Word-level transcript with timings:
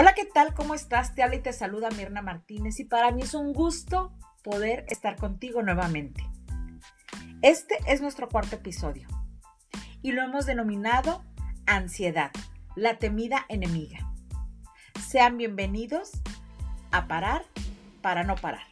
Hola, 0.00 0.14
¿qué 0.14 0.24
tal? 0.24 0.54
¿Cómo 0.54 0.74
estás? 0.74 1.16
Te 1.16 1.24
habla 1.24 1.34
y 1.34 1.40
te 1.40 1.52
saluda 1.52 1.90
Mirna 1.90 2.22
Martínez 2.22 2.78
y 2.78 2.84
para 2.84 3.10
mí 3.10 3.22
es 3.22 3.34
un 3.34 3.52
gusto 3.52 4.12
poder 4.44 4.86
estar 4.90 5.16
contigo 5.16 5.60
nuevamente. 5.60 6.24
Este 7.42 7.76
es 7.88 8.00
nuestro 8.00 8.28
cuarto 8.28 8.54
episodio 8.54 9.08
y 10.00 10.12
lo 10.12 10.22
hemos 10.22 10.46
denominado 10.46 11.24
Ansiedad, 11.66 12.30
la 12.76 12.98
temida 12.98 13.44
enemiga. 13.48 13.98
Sean 15.04 15.36
bienvenidos 15.36 16.12
a 16.92 17.08
Parar 17.08 17.44
para 18.00 18.22
no 18.22 18.36
parar. 18.36 18.68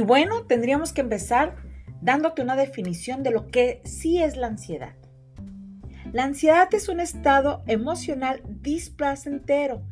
Y 0.00 0.02
bueno, 0.02 0.46
tendríamos 0.46 0.94
que 0.94 1.02
empezar 1.02 1.56
dándote 2.00 2.40
una 2.40 2.56
definición 2.56 3.22
de 3.22 3.32
lo 3.32 3.48
que 3.48 3.82
sí 3.84 4.22
es 4.22 4.38
la 4.38 4.46
ansiedad. 4.46 4.94
La 6.14 6.24
ansiedad 6.24 6.72
es 6.72 6.88
un 6.88 7.00
estado 7.00 7.62
emocional 7.66 8.40
displacentero 8.62 9.82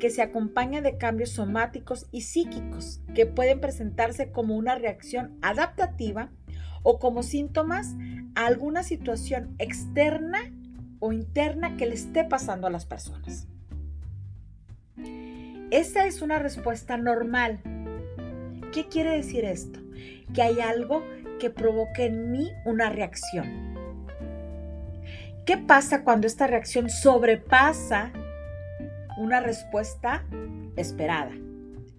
que 0.00 0.10
se 0.10 0.22
acompaña 0.22 0.80
de 0.80 0.98
cambios 0.98 1.30
somáticos 1.30 2.08
y 2.10 2.22
psíquicos 2.22 3.00
que 3.14 3.26
pueden 3.26 3.60
presentarse 3.60 4.32
como 4.32 4.56
una 4.56 4.74
reacción 4.74 5.38
adaptativa 5.40 6.32
o 6.82 6.98
como 6.98 7.22
síntomas 7.22 7.94
a 8.34 8.46
alguna 8.46 8.82
situación 8.82 9.54
externa 9.60 10.52
o 10.98 11.12
interna 11.12 11.76
que 11.76 11.86
le 11.86 11.94
esté 11.94 12.24
pasando 12.24 12.66
a 12.66 12.70
las 12.70 12.86
personas. 12.86 13.46
Esa 15.70 16.06
es 16.06 16.22
una 16.22 16.40
respuesta 16.40 16.96
normal 16.96 17.60
¿Qué 18.74 18.88
quiere 18.88 19.12
decir 19.12 19.44
esto? 19.44 19.78
Que 20.34 20.42
hay 20.42 20.58
algo 20.58 21.04
que 21.38 21.48
provoque 21.48 22.06
en 22.06 22.32
mí 22.32 22.50
una 22.64 22.90
reacción. 22.90 23.72
¿Qué 25.46 25.56
pasa 25.58 26.02
cuando 26.02 26.26
esta 26.26 26.48
reacción 26.48 26.90
sobrepasa 26.90 28.10
una 29.16 29.38
respuesta 29.38 30.26
esperada? 30.74 31.30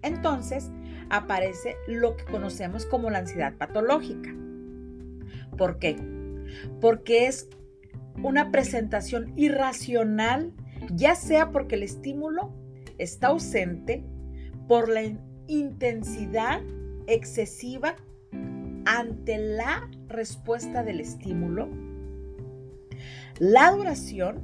Entonces 0.02 0.70
aparece 1.08 1.76
lo 1.88 2.14
que 2.14 2.26
conocemos 2.26 2.84
como 2.84 3.08
la 3.08 3.20
ansiedad 3.20 3.54
patológica. 3.54 4.34
¿Por 5.56 5.78
qué? 5.78 5.96
Porque 6.82 7.26
es 7.26 7.48
una 8.22 8.50
presentación 8.50 9.32
irracional, 9.34 10.52
ya 10.90 11.14
sea 11.14 11.52
porque 11.52 11.76
el 11.76 11.84
estímulo 11.84 12.52
está 12.98 13.28
ausente, 13.28 14.04
por 14.68 14.90
la 14.90 15.02
intensidad 15.48 16.60
excesiva 17.06 17.96
ante 18.84 19.38
la 19.38 19.88
respuesta 20.08 20.82
del 20.82 21.00
estímulo, 21.00 21.68
la 23.38 23.70
duración, 23.72 24.42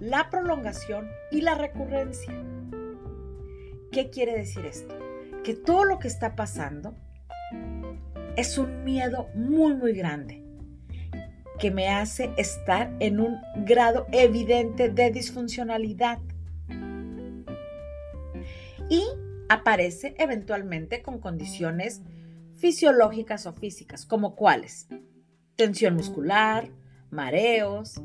la 0.00 0.30
prolongación 0.30 1.08
y 1.30 1.42
la 1.42 1.54
recurrencia. 1.54 2.32
¿Qué 3.92 4.10
quiere 4.10 4.36
decir 4.36 4.64
esto? 4.66 4.94
Que 5.44 5.54
todo 5.54 5.84
lo 5.84 5.98
que 5.98 6.08
está 6.08 6.34
pasando 6.34 6.94
es 8.36 8.58
un 8.58 8.84
miedo 8.84 9.28
muy, 9.34 9.74
muy 9.74 9.92
grande 9.92 10.42
que 11.58 11.70
me 11.70 11.88
hace 11.88 12.30
estar 12.36 12.92
en 13.00 13.20
un 13.20 13.38
grado 13.64 14.06
evidente 14.12 14.90
de 14.90 15.10
disfuncionalidad. 15.10 16.18
Y 18.90 19.02
aparece 19.48 20.14
eventualmente 20.18 21.02
con 21.02 21.20
condiciones 21.20 22.02
fisiológicas 22.56 23.46
o 23.46 23.52
físicas, 23.52 24.06
como 24.06 24.34
cuáles? 24.34 24.88
Tensión 25.56 25.94
muscular, 25.94 26.70
mareos, 27.10 28.00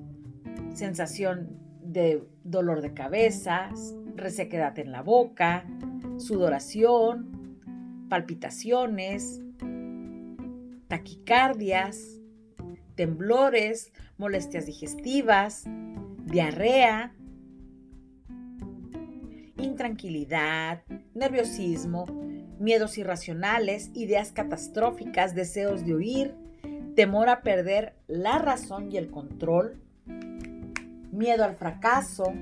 sensación 0.74 1.60
de 1.84 2.24
dolor 2.44 2.82
de 2.82 2.94
cabeza, 2.94 3.70
resequedad 4.16 4.78
en 4.80 4.92
la 4.92 5.02
boca, 5.02 5.66
sudoración, 6.18 7.58
palpitaciones, 8.10 9.42
taquicardias, 10.88 12.20
temblores, 12.96 13.92
molestias 14.18 14.66
digestivas, 14.66 15.64
diarrea, 16.26 17.14
intranquilidad, 19.62 20.84
nerviosismo, 21.14 22.06
miedos 22.60 22.98
irracionales, 22.98 23.92
ideas 23.94 24.32
catastróficas, 24.32 25.36
deseos 25.36 25.86
de 25.86 25.96
huir, 25.96 26.36
temor 26.96 27.30
a 27.30 27.42
perder 27.42 27.96
la 28.08 28.40
razón 28.40 28.92
y 28.92 28.98
el 28.98 29.10
control, 29.10 29.82
miedo 31.12 31.44
al 31.44 31.56
fracaso, 31.56 32.34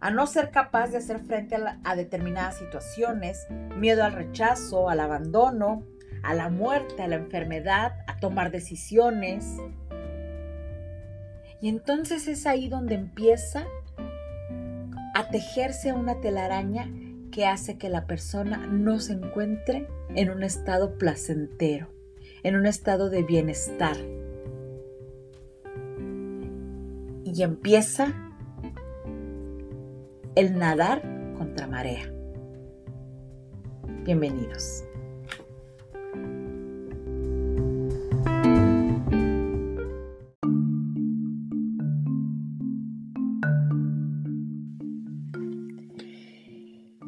a 0.00 0.10
no 0.10 0.26
ser 0.26 0.50
capaz 0.50 0.88
de 0.88 0.98
hacer 0.98 1.20
frente 1.20 1.56
a, 1.84 1.96
determinadas 1.96 2.58
situaciones, 2.58 3.46
miedo 3.76 4.04
al 4.04 4.12
rechazo, 4.12 4.90
al 4.90 5.00
abandono, 5.00 5.82
a 6.22 6.34
la 6.34 6.48
muerte, 6.48 7.02
a 7.02 7.08
la 7.08 7.16
enfermedad, 7.16 7.92
a 8.06 8.18
tomar 8.18 8.50
decisiones. 8.50 9.56
Y 11.60 11.68
entonces 11.68 12.28
es 12.28 12.46
ahí 12.46 12.68
donde 12.68 12.94
empieza 12.94 13.66
a 15.16 15.30
tejerse 15.30 15.94
una 15.94 16.20
telaraña 16.20 16.92
que 17.32 17.46
hace 17.46 17.78
que 17.78 17.88
la 17.88 18.06
persona 18.06 18.66
no 18.66 19.00
se 19.00 19.14
encuentre 19.14 19.88
en 20.14 20.28
un 20.28 20.42
estado 20.42 20.98
placentero, 20.98 21.88
en 22.42 22.54
un 22.54 22.66
estado 22.66 23.08
de 23.08 23.22
bienestar. 23.22 23.96
Y 27.24 27.42
empieza 27.42 28.12
el 30.34 30.58
nadar 30.58 31.00
contra 31.38 31.66
marea. 31.66 32.12
Bienvenidos. 34.04 34.85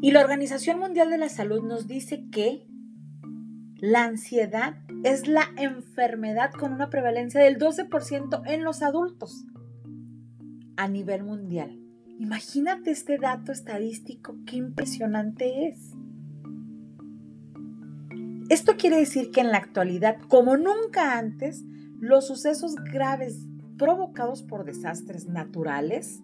Y 0.09 0.11
la 0.11 0.23
Organización 0.23 0.79
Mundial 0.79 1.11
de 1.11 1.19
la 1.19 1.29
Salud 1.29 1.63
nos 1.63 1.87
dice 1.87 2.25
que 2.31 2.67
la 3.77 4.05
ansiedad 4.05 4.79
es 5.05 5.29
la 5.29 5.43
enfermedad 5.59 6.51
con 6.51 6.73
una 6.73 6.89
prevalencia 6.89 7.43
del 7.43 7.59
12% 7.59 8.41
en 8.47 8.65
los 8.65 8.81
adultos 8.81 9.45
a 10.79 10.89
nivel 10.89 11.25
mundial. 11.25 11.79
Imagínate 12.19 12.91
este 12.91 13.19
dato 13.19 13.53
estadístico, 13.53 14.35
qué 14.47 14.57
impresionante 14.57 15.69
es. 15.69 15.93
Esto 18.49 18.79
quiere 18.79 18.97
decir 18.97 19.31
que 19.31 19.43
en 19.43 19.53
la 19.53 19.59
actualidad, 19.59 20.17
como 20.29 20.57
nunca 20.57 21.19
antes, 21.19 21.67
los 22.01 22.27
sucesos 22.27 22.77
graves 22.77 23.47
provocados 23.77 24.43
por 24.43 24.65
desastres 24.65 25.27
naturales, 25.27 26.23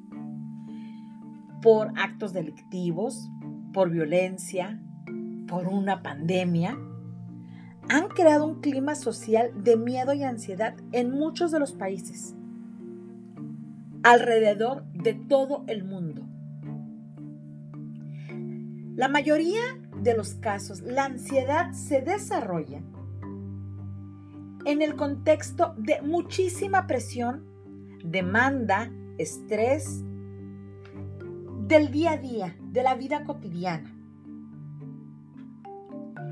por 1.60 1.92
actos 1.98 2.32
delictivos, 2.32 3.28
por 3.74 3.90
violencia, 3.90 4.80
por 5.46 5.66
una 5.66 6.02
pandemia, 6.02 6.78
han 7.90 8.08
creado 8.08 8.46
un 8.46 8.60
clima 8.60 8.94
social 8.94 9.50
de 9.62 9.76
miedo 9.76 10.14
y 10.14 10.22
ansiedad 10.22 10.74
en 10.92 11.10
muchos 11.10 11.50
de 11.50 11.58
los 11.58 11.72
países, 11.72 12.34
alrededor 14.02 14.84
de 14.92 15.12
todo 15.12 15.64
el 15.66 15.84
mundo. 15.84 16.26
La 18.96 19.08
mayoría 19.08 19.60
de 20.00 20.16
los 20.16 20.34
casos, 20.34 20.80
la 20.80 21.06
ansiedad 21.06 21.72
se 21.72 22.00
desarrolla 22.00 22.80
en 24.64 24.82
el 24.82 24.94
contexto 24.94 25.74
de 25.76 26.00
muchísima 26.00 26.86
presión, 26.86 27.44
demanda, 28.04 28.90
estrés, 29.18 30.02
del 31.66 31.90
día 31.90 32.12
a 32.12 32.16
día, 32.18 32.56
de 32.74 32.82
la 32.82 32.96
vida 32.96 33.22
cotidiana. 33.22 33.94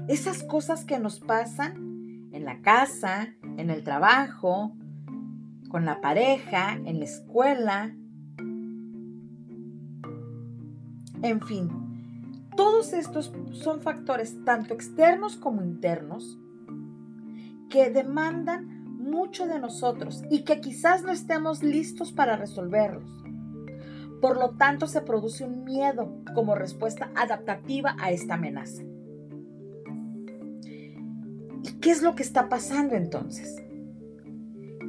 Esas 0.08 0.42
cosas 0.42 0.84
que 0.84 0.98
nos 0.98 1.20
pasan 1.20 2.28
en 2.32 2.44
la 2.44 2.60
casa, 2.62 3.28
en 3.56 3.70
el 3.70 3.84
trabajo, 3.84 4.72
con 5.68 5.84
la 5.84 6.00
pareja, 6.00 6.72
en 6.84 6.98
la 6.98 7.04
escuela. 7.04 7.94
En 11.22 11.40
fin, 11.42 11.70
todos 12.56 12.92
estos 12.92 13.32
son 13.52 13.80
factores 13.80 14.44
tanto 14.44 14.74
externos 14.74 15.36
como 15.36 15.62
internos 15.62 16.40
que 17.70 17.90
demandan 17.90 18.98
mucho 18.98 19.46
de 19.46 19.60
nosotros 19.60 20.24
y 20.28 20.42
que 20.42 20.60
quizás 20.60 21.04
no 21.04 21.12
estemos 21.12 21.62
listos 21.62 22.10
para 22.10 22.36
resolverlos. 22.36 23.21
Por 24.22 24.36
lo 24.36 24.50
tanto, 24.50 24.86
se 24.86 25.00
produce 25.00 25.44
un 25.44 25.64
miedo 25.64 26.22
como 26.32 26.54
respuesta 26.54 27.10
adaptativa 27.16 27.96
a 27.98 28.12
esta 28.12 28.34
amenaza. 28.34 28.84
¿Qué 31.80 31.90
es 31.90 32.02
lo 32.02 32.14
que 32.14 32.22
está 32.22 32.48
pasando 32.48 32.94
entonces? 32.94 33.60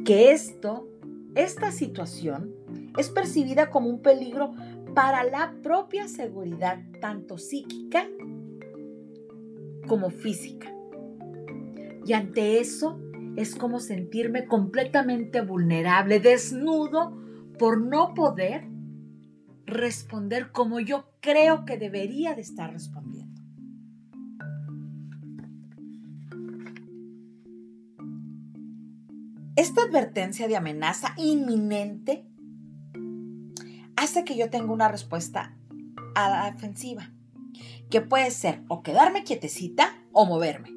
Que 0.06 0.34
esto, 0.34 0.88
esta 1.34 1.72
situación, 1.72 2.54
es 2.96 3.10
percibida 3.10 3.72
como 3.72 3.90
un 3.90 4.04
peligro 4.04 4.54
para 4.94 5.24
la 5.24 5.56
propia 5.64 6.08
seguridad, 6.08 6.84
tanto 7.02 7.40
psíquica 7.40 8.08
como 9.88 10.12
física. 10.12 10.72
Y 12.06 12.14
ante 12.14 12.60
eso 12.60 13.00
es 13.36 13.56
como 13.56 13.80
sentirme 13.80 14.46
completamente 14.46 15.42
vulnerable, 15.42 16.20
desnudo, 16.20 17.18
por 17.58 17.82
no 17.82 18.14
poder 18.14 18.73
responder 19.66 20.52
como 20.52 20.80
yo 20.80 21.10
creo 21.22 21.66
que 21.66 21.78
debería 21.78 22.36
de 22.36 22.42
estar 22.42 22.72
respondiendo. 22.72 23.42
Esta 29.56 29.84
advertencia 29.84 30.48
de 30.48 30.58
amenaza 30.58 31.14
inminente 31.16 32.26
hace 33.96 34.24
que 34.24 34.36
yo 34.36 34.50
tenga 34.50 34.74
una 34.74 34.88
respuesta 34.88 35.56
a 36.16 36.30
la 36.30 36.52
defensiva, 36.52 37.12
que 37.90 38.02
puede 38.02 38.32
ser 38.32 38.64
o 38.68 38.82
quedarme 38.82 39.24
quietecita 39.24 39.96
o 40.12 40.26
moverme. 40.26 40.70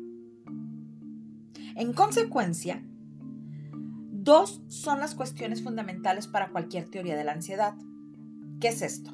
En 1.75 1.93
consecuencia, 1.95 2.83
dos 4.11 4.63
son 4.69 5.01
las 5.01 5.15
cuestiones 5.15 5.63
fundamentales 5.63 6.27
para 6.27 6.51
cualquier 6.51 6.91
teoría 6.91 7.17
de 7.17 7.25
la 7.25 7.33
ansiedad. 7.33 7.75
¿Qué 8.61 8.69
es 8.69 8.83
esto? 8.83 9.13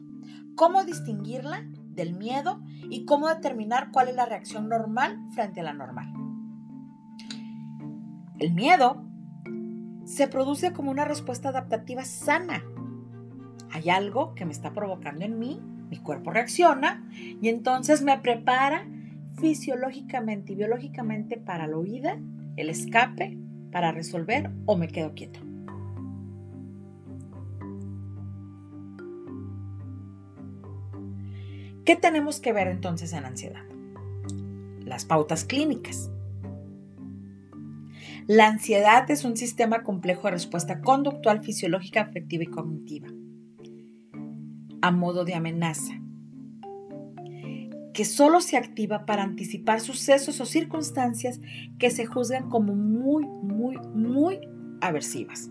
¿Cómo 0.55 0.85
distinguirla 0.85 1.67
del 1.89 2.15
miedo 2.15 2.61
y 2.89 3.05
cómo 3.05 3.29
determinar 3.29 3.91
cuál 3.91 4.09
es 4.09 4.15
la 4.15 4.27
reacción 4.27 4.69
normal 4.69 5.19
frente 5.35 5.61
a 5.61 5.65
la 5.65 5.73
normal? 5.73 6.13
El 8.39 8.53
miedo 8.53 9.05
se 10.05 10.29
produce 10.29 10.73
como 10.73 10.91
una 10.91 11.05
respuesta 11.05 11.49
adaptativa 11.49 12.05
sana. 12.05 12.63
Hay 13.71 13.89
algo 13.91 14.35
que 14.35 14.45
me 14.45 14.53
está 14.53 14.73
provocando 14.73 15.25
en 15.25 15.39
mí, 15.39 15.61
mi 15.91 15.99
cuerpo 15.99 16.31
reacciona 16.31 17.05
y 17.13 17.49
entonces 17.49 18.03
me 18.03 18.19
prepara 18.19 18.87
fisiológicamente 19.41 20.53
y 20.53 20.57
biológicamente 20.57 21.37
para 21.37 21.67
la 21.67 21.79
huida, 21.79 22.19
el 22.57 22.69
escape, 22.69 23.39
para 23.71 23.93
resolver 23.93 24.51
o 24.67 24.77
me 24.77 24.89
quedo 24.89 25.15
quieto. 25.15 25.41
¿Qué 31.85 31.97
tenemos 31.97 32.39
que 32.39 32.53
ver 32.53 32.69
entonces 32.69 33.13
en 33.13 33.25
ansiedad? 33.25 33.65
Las 34.85 35.05
pautas 35.05 35.45
clínicas. 35.45 36.11
La 38.29 38.47
ansiedad 38.47 39.11
es 39.11 39.25
un 39.25 39.37
sistema 39.37 39.83
complejo 39.83 40.29
de 40.29 40.33
respuesta 40.33 40.81
conductual, 40.81 41.43
fisiológica, 41.43 42.03
afectiva 42.03 42.45
y 42.45 42.47
cognitiva, 42.47 43.09
a 44.81 44.93
modo 44.93 45.25
de 45.25 45.35
amenaza, 45.35 46.01
que 47.93 48.05
solo 48.05 48.41
se 48.41 48.57
activa 48.57 49.05
para 49.05 49.25
anticipar 49.25 49.81
sucesos 49.81 50.41
o 50.41 50.47
circunstancias 50.47 51.41
que 51.81 51.91
se 51.91 52.07
juzgan 52.07 52.49
como 52.49 52.77
muy, 52.77 53.27
muy, 53.27 53.77
muy 53.93 54.39
aversivas. 54.81 55.51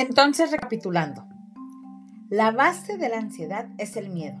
Entonces, 0.00 0.50
recapitulando, 0.50 1.26
la 2.30 2.52
base 2.52 2.96
de 2.96 3.10
la 3.10 3.18
ansiedad 3.18 3.68
es 3.76 3.98
el 3.98 4.08
miedo. 4.08 4.40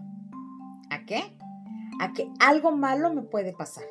¿A 0.88 1.04
qué? 1.04 1.36
A 2.00 2.14
que 2.14 2.30
algo 2.38 2.72
malo 2.72 3.12
me 3.12 3.20
puede 3.20 3.52
pasar. 3.52 3.84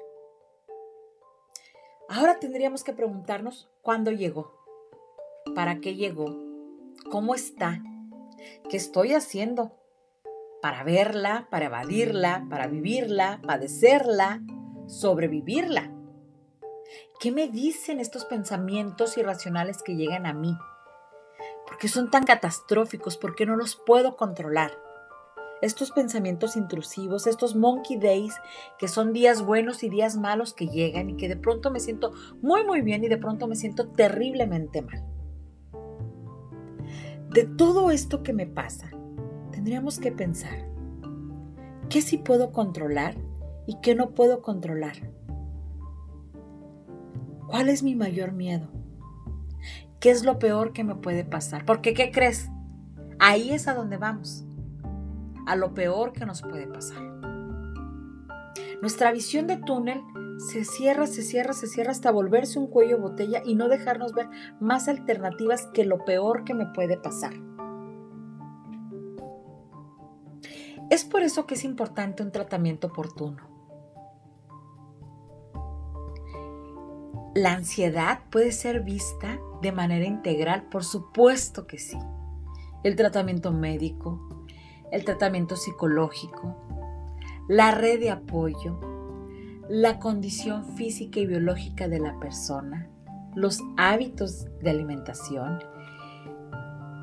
Ahora 2.10 2.40
tendríamos 2.40 2.84
que 2.84 2.94
preguntarnos 2.94 3.70
cuándo 3.84 4.10
llegó, 4.10 4.52
para 5.54 5.80
qué 5.80 5.94
llegó, 5.94 6.36
cómo 7.12 7.36
está, 7.36 7.84
qué 8.68 8.76
estoy 8.76 9.14
haciendo 9.14 9.78
para 10.64 10.84
verla, 10.84 11.50
para 11.52 11.68
evadirla, 11.68 12.48
para 12.50 12.66
vivirla, 12.66 13.42
padecerla, 13.46 14.42
sobrevivirla. 14.88 15.92
¿Qué 17.20 17.32
me 17.32 17.48
dicen 17.48 18.00
estos 18.00 18.26
pensamientos 18.26 19.20
irracionales 19.20 19.84
que 19.84 19.96
llegan 19.96 20.26
a 20.26 20.34
mí? 20.34 20.58
¿Por 21.70 21.78
qué 21.78 21.88
son 21.88 22.10
tan 22.10 22.24
catastróficos? 22.24 23.16
¿Por 23.16 23.36
qué 23.36 23.46
no 23.46 23.56
los 23.56 23.76
puedo 23.76 24.18
controlar? 24.18 24.72
Estos 25.62 25.92
pensamientos 25.92 26.58
intrusivos, 26.58 27.28
estos 27.28 27.56
monkey 27.56 27.98
days, 27.98 28.34
que 28.80 28.88
son 28.88 29.14
días 29.14 29.46
buenos 29.46 29.84
y 29.84 29.90
días 29.90 30.18
malos 30.18 30.54
que 30.54 30.68
llegan 30.68 31.12
y 31.12 31.16
que 31.16 31.28
de 31.28 31.36
pronto 31.36 31.70
me 31.70 31.80
siento 31.80 32.12
muy 32.42 32.66
muy 32.66 32.82
bien 32.82 33.04
y 33.04 33.08
de 33.08 33.20
pronto 33.20 33.48
me 33.48 33.56
siento 33.56 33.86
terriblemente 33.88 34.82
mal. 34.82 35.06
De 37.30 37.46
todo 37.46 37.92
esto 37.92 38.24
que 38.24 38.34
me 38.34 38.48
pasa, 38.48 38.90
tendríamos 39.52 40.00
que 40.00 40.12
pensar, 40.12 40.66
¿qué 41.88 42.02
sí 42.02 42.18
puedo 42.18 42.52
controlar 42.52 43.16
y 43.68 43.80
qué 43.82 43.94
no 43.94 44.16
puedo 44.16 44.42
controlar? 44.42 45.12
¿Cuál 47.46 47.70
es 47.70 47.84
mi 47.84 47.94
mayor 47.94 48.32
miedo? 48.32 48.79
¿Qué 50.00 50.12
es 50.12 50.24
lo 50.24 50.40
peor 50.40 50.72
que 50.72 50.86
me 50.86 50.96
puede 50.96 51.26
pasar? 51.26 51.66
Porque, 51.66 51.94
¿qué 51.94 52.10
crees? 52.12 52.50
Ahí 53.20 53.52
es 53.52 53.68
a 53.68 53.74
donde 53.74 53.98
vamos, 53.98 54.46
a 55.46 55.58
lo 55.58 55.74
peor 55.74 56.14
que 56.14 56.26
nos 56.26 56.42
puede 56.42 56.68
pasar. 56.68 57.02
Nuestra 58.82 59.12
visión 59.12 59.46
de 59.46 59.58
túnel 59.58 60.02
se 60.38 60.64
cierra, 60.64 61.06
se 61.06 61.22
cierra, 61.22 61.52
se 61.52 61.68
cierra 61.68 61.92
hasta 61.92 62.12
volverse 62.12 62.60
un 62.60 62.68
cuello 62.68 62.98
botella 62.98 63.42
y 63.44 63.56
no 63.56 63.68
dejarnos 63.68 64.14
ver 64.14 64.30
más 64.62 64.88
alternativas 64.88 65.68
que 65.74 65.84
lo 65.84 66.06
peor 66.06 66.46
que 66.46 66.54
me 66.54 66.68
puede 66.68 66.96
pasar. 66.96 67.34
Es 70.90 71.04
por 71.04 71.24
eso 71.24 71.46
que 71.46 71.56
es 71.56 71.66
importante 71.66 72.24
un 72.24 72.32
tratamiento 72.32 72.88
oportuno. 72.88 73.49
¿La 77.40 77.54
ansiedad 77.54 78.20
puede 78.32 78.52
ser 78.52 78.82
vista 78.82 79.40
de 79.62 79.72
manera 79.72 80.06
integral? 80.06 80.64
Por 80.64 80.84
supuesto 80.84 81.68
que 81.68 81.78
sí. 81.78 81.98
El 82.84 82.98
tratamiento 82.98 83.54
médico, 83.54 84.46
el 84.92 85.06
tratamiento 85.06 85.56
psicológico, 85.56 86.58
la 87.48 87.72
red 87.72 87.98
de 88.02 88.12
apoyo, 88.12 88.82
la 89.70 90.00
condición 90.00 90.76
física 90.76 91.22
y 91.22 91.28
biológica 91.28 91.88
de 91.88 92.00
la 92.00 92.20
persona, 92.20 92.90
los 93.36 93.62
hábitos 93.78 94.46
de 94.62 94.72
alimentación, 94.72 95.60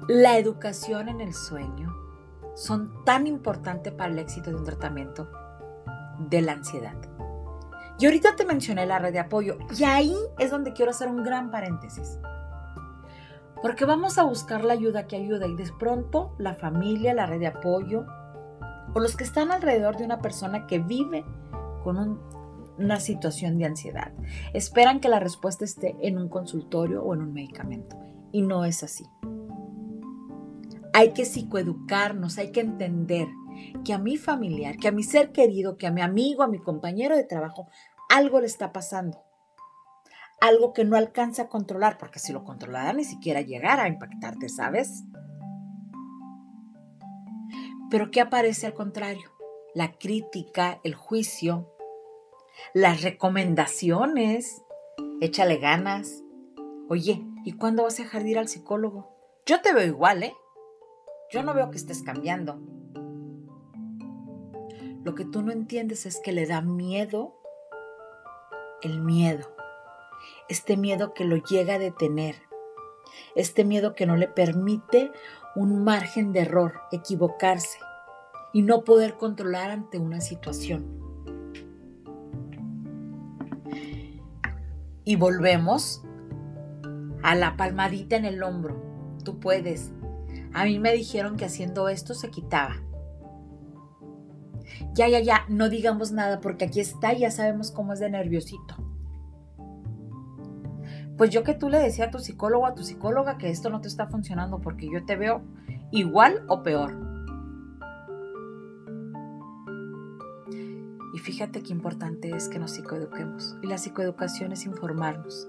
la 0.07 0.37
educación 0.37 1.09
en 1.09 1.23
el 1.23 1.33
sueño, 1.33 1.97
son 2.55 2.93
tan 3.07 3.26
importantes 3.26 3.90
para 3.95 4.12
el 4.12 4.19
éxito 4.19 4.50
de 4.50 4.57
un 4.57 4.64
tratamiento 4.64 5.31
de 6.28 6.43
la 6.43 6.52
ansiedad. 6.52 7.16
Y 7.99 8.05
ahorita 8.05 8.37
te 8.37 8.45
mencioné 8.45 8.87
la 8.87 8.99
red 8.99 9.12
de 9.12 9.21
apoyo 9.21 9.57
y 9.76 9.85
ahí 9.85 10.17
es 10.38 10.50
donde 10.50 10.73
quiero 10.73 10.91
hacer 10.91 11.09
un 11.09 11.23
gran 11.23 11.50
paréntesis. 11.50 12.19
Porque 13.62 13.87
vamos 13.87 14.19
a 14.19 14.25
buscar 14.25 14.65
la 14.65 14.75
ayuda 14.75 15.07
que 15.07 15.17
ayuda 15.17 15.47
y 15.47 15.57
de 15.57 15.71
pronto 15.79 16.35
la 16.38 16.55
familia, 16.55 17.15
la 17.15 17.26
red 17.26 17.41
de 17.41 17.47
apoyo 17.47 18.05
o 18.95 19.00
los 19.00 19.17
que 19.17 19.25
están 19.25 19.50
alrededor 19.50 19.97
de 19.97 20.05
una 20.05 20.21
persona 20.21 20.67
que 20.67 20.79
vive 20.79 21.25
con 21.83 22.21
una 22.79 23.00
situación 23.00 23.57
de 23.57 23.65
ansiedad 23.65 24.12
esperan 24.53 25.00
que 25.00 25.09
la 25.09 25.21
respuesta 25.21 25.65
esté 25.65 25.97
en 26.03 26.19
un 26.19 26.29
consultorio 26.29 27.03
o 27.03 27.15
en 27.15 27.23
un 27.23 27.33
medicamento 27.33 27.97
y 28.31 28.43
no 28.43 28.65
es 28.65 28.83
así. 28.83 29.07
Hay 30.93 31.12
que 31.12 31.25
psicoeducarnos, 31.25 32.38
hay 32.38 32.53
que 32.53 32.61
entender 32.61 33.29
que 33.85 33.93
a 33.93 33.99
mi 33.99 34.17
familiar, 34.17 34.77
que 34.77 34.89
a 34.89 34.93
mi 34.93 35.03
ser 35.03 35.33
querido, 35.33 35.77
que 35.77 35.87
a 35.87 35.91
mi 35.91 36.03
amigo, 36.03 36.43
a 36.43 36.49
mi 36.49 36.59
compañero 36.59 37.17
de 37.17 37.25
trabajo, 37.25 37.69
algo 38.09 38.41
le 38.41 38.47
está 38.47 38.73
pasando. 38.73 39.23
Algo 40.41 40.73
que 40.73 40.85
no 40.85 40.97
alcanza 40.97 41.43
a 41.43 41.49
controlar, 41.49 41.99
porque 41.99 42.19
si 42.19 42.33
lo 42.33 42.45
controlara 42.45 42.93
ni 42.93 43.05
siquiera 43.05 43.41
llegara 43.41 43.85
a 43.85 43.89
impactarte, 43.89 44.49
¿sabes? 44.49 45.05
Pero 47.91 48.11
¿qué 48.11 48.21
aparece 48.21 48.67
al 48.67 48.75
contrario? 48.75 49.31
La 49.75 49.93
crítica, 49.93 50.81
el 50.85 50.95
juicio, 50.95 51.73
las 52.75 53.03
recomendaciones. 53.03 54.63
Échale 55.21 55.57
ganas. 55.57 56.23
Oye, 56.89 57.25
¿y 57.45 57.53
cuándo 57.53 57.85
vas 57.85 57.99
a 57.99 58.03
dejar 58.03 58.23
de 58.23 58.31
ir 58.31 58.39
al 58.39 58.49
psicólogo? 58.49 59.09
Yo 59.47 59.61
te 59.61 59.73
veo 59.73 59.87
igual, 59.87 60.23
¿eh? 60.23 60.35
Yo 61.31 61.43
no 61.43 61.55
veo 61.55 61.71
que 61.71 61.77
estés 61.77 62.03
cambiando. 62.03 62.61
Lo 65.07 65.15
que 65.15 65.25
tú 65.25 65.41
no 65.41 65.53
entiendes 65.53 66.05
es 66.05 66.19
que 66.19 66.33
le 66.33 66.47
da 66.47 66.63
miedo 66.63 67.37
el 68.83 69.01
miedo. 69.01 69.55
este 70.49 70.77
miedo 70.77 71.15
que 71.15 71.25
lo 71.25 71.37
llega 71.37 71.75
a 71.75 71.79
detener, 71.79 72.35
este 73.37 73.65
miedo 73.65 73.95
que 73.95 74.05
no 74.05 74.17
le 74.17 74.27
permite 74.27 75.13
un 75.55 75.85
margen 75.85 76.33
de 76.33 76.41
error, 76.41 76.81
equivocarse 76.91 77.79
y 78.53 78.63
no 78.63 78.83
poder 78.83 79.17
controlar 79.17 79.71
ante 79.71 79.99
una 79.99 80.21
situación. 80.21 80.85
Y 85.05 85.15
volvemos 85.15 86.03
a 87.23 87.37
la 87.37 87.57
palmadita 87.57 88.17
en 88.17 88.25
el 88.25 88.43
hombro. 88.43 88.83
Tú 89.25 89.39
puedes. 89.39 89.93
A 90.53 90.65
mí 90.65 90.81
me 90.81 90.93
dijeron 90.93 91.37
que 91.37 91.45
haciendo 91.45 91.89
esto 91.89 92.13
se 92.15 92.29
quitaba. 92.29 92.83
Ya, 94.97 95.09
ya, 95.09 95.21
ya, 95.21 95.45
no 95.49 95.69
digamos 95.69 96.11
nada 96.11 96.41
porque 96.41 96.65
aquí 96.65 96.81
está, 96.81 97.12
ya 97.12 97.31
sabemos 97.31 97.71
cómo 97.71 97.93
es 97.93 98.00
de 98.00 98.09
nerviosito. 98.09 98.76
Pues 101.19 101.29
yo 101.31 101.45
que 101.45 101.55
tú 101.55 101.69
le 101.69 101.79
decía 101.79 102.07
a 102.07 102.11
tu 102.11 102.19
psicólogo, 102.19 102.65
a 102.65 102.75
tu 102.75 102.83
psicóloga 102.83 103.37
que 103.37 103.50
esto 103.50 103.69
no 103.69 103.83
te 103.83 103.88
está 103.88 104.07
funcionando 104.07 104.61
porque 104.61 104.88
yo 104.91 105.05
te 105.05 105.17
veo 105.17 105.43
igual 105.91 106.45
o 106.49 106.62
peor. 106.62 106.95
Y 111.12 111.19
fíjate 111.19 111.62
qué 111.62 111.73
importante 111.73 112.35
es 112.35 112.49
que 112.49 112.59
nos 112.59 112.73
psicoeduquemos. 112.73 113.57
Y 113.62 113.67
la 113.67 113.76
psicoeducación 113.76 114.53
es 114.53 114.65
informarnos, 114.65 115.47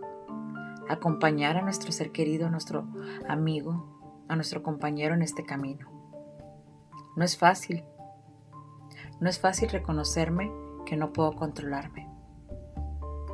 acompañar 0.90 1.56
a 1.56 1.62
nuestro 1.62 1.94
ser 1.94 2.12
querido, 2.12 2.48
a 2.48 2.50
nuestro 2.50 2.86
amigo, 3.30 4.26
a 4.28 4.36
nuestro 4.36 4.62
compañero 4.62 5.16
en 5.16 5.22
este 5.22 5.46
camino. 5.46 5.90
No 7.16 7.24
es 7.24 7.38
fácil. 7.38 7.86
No 9.20 9.30
es 9.30 9.40
fácil 9.40 9.70
reconocerme 9.70 10.52
que 10.86 10.96
no 10.96 11.12
puedo 11.12 11.34
controlarme, 11.34 12.08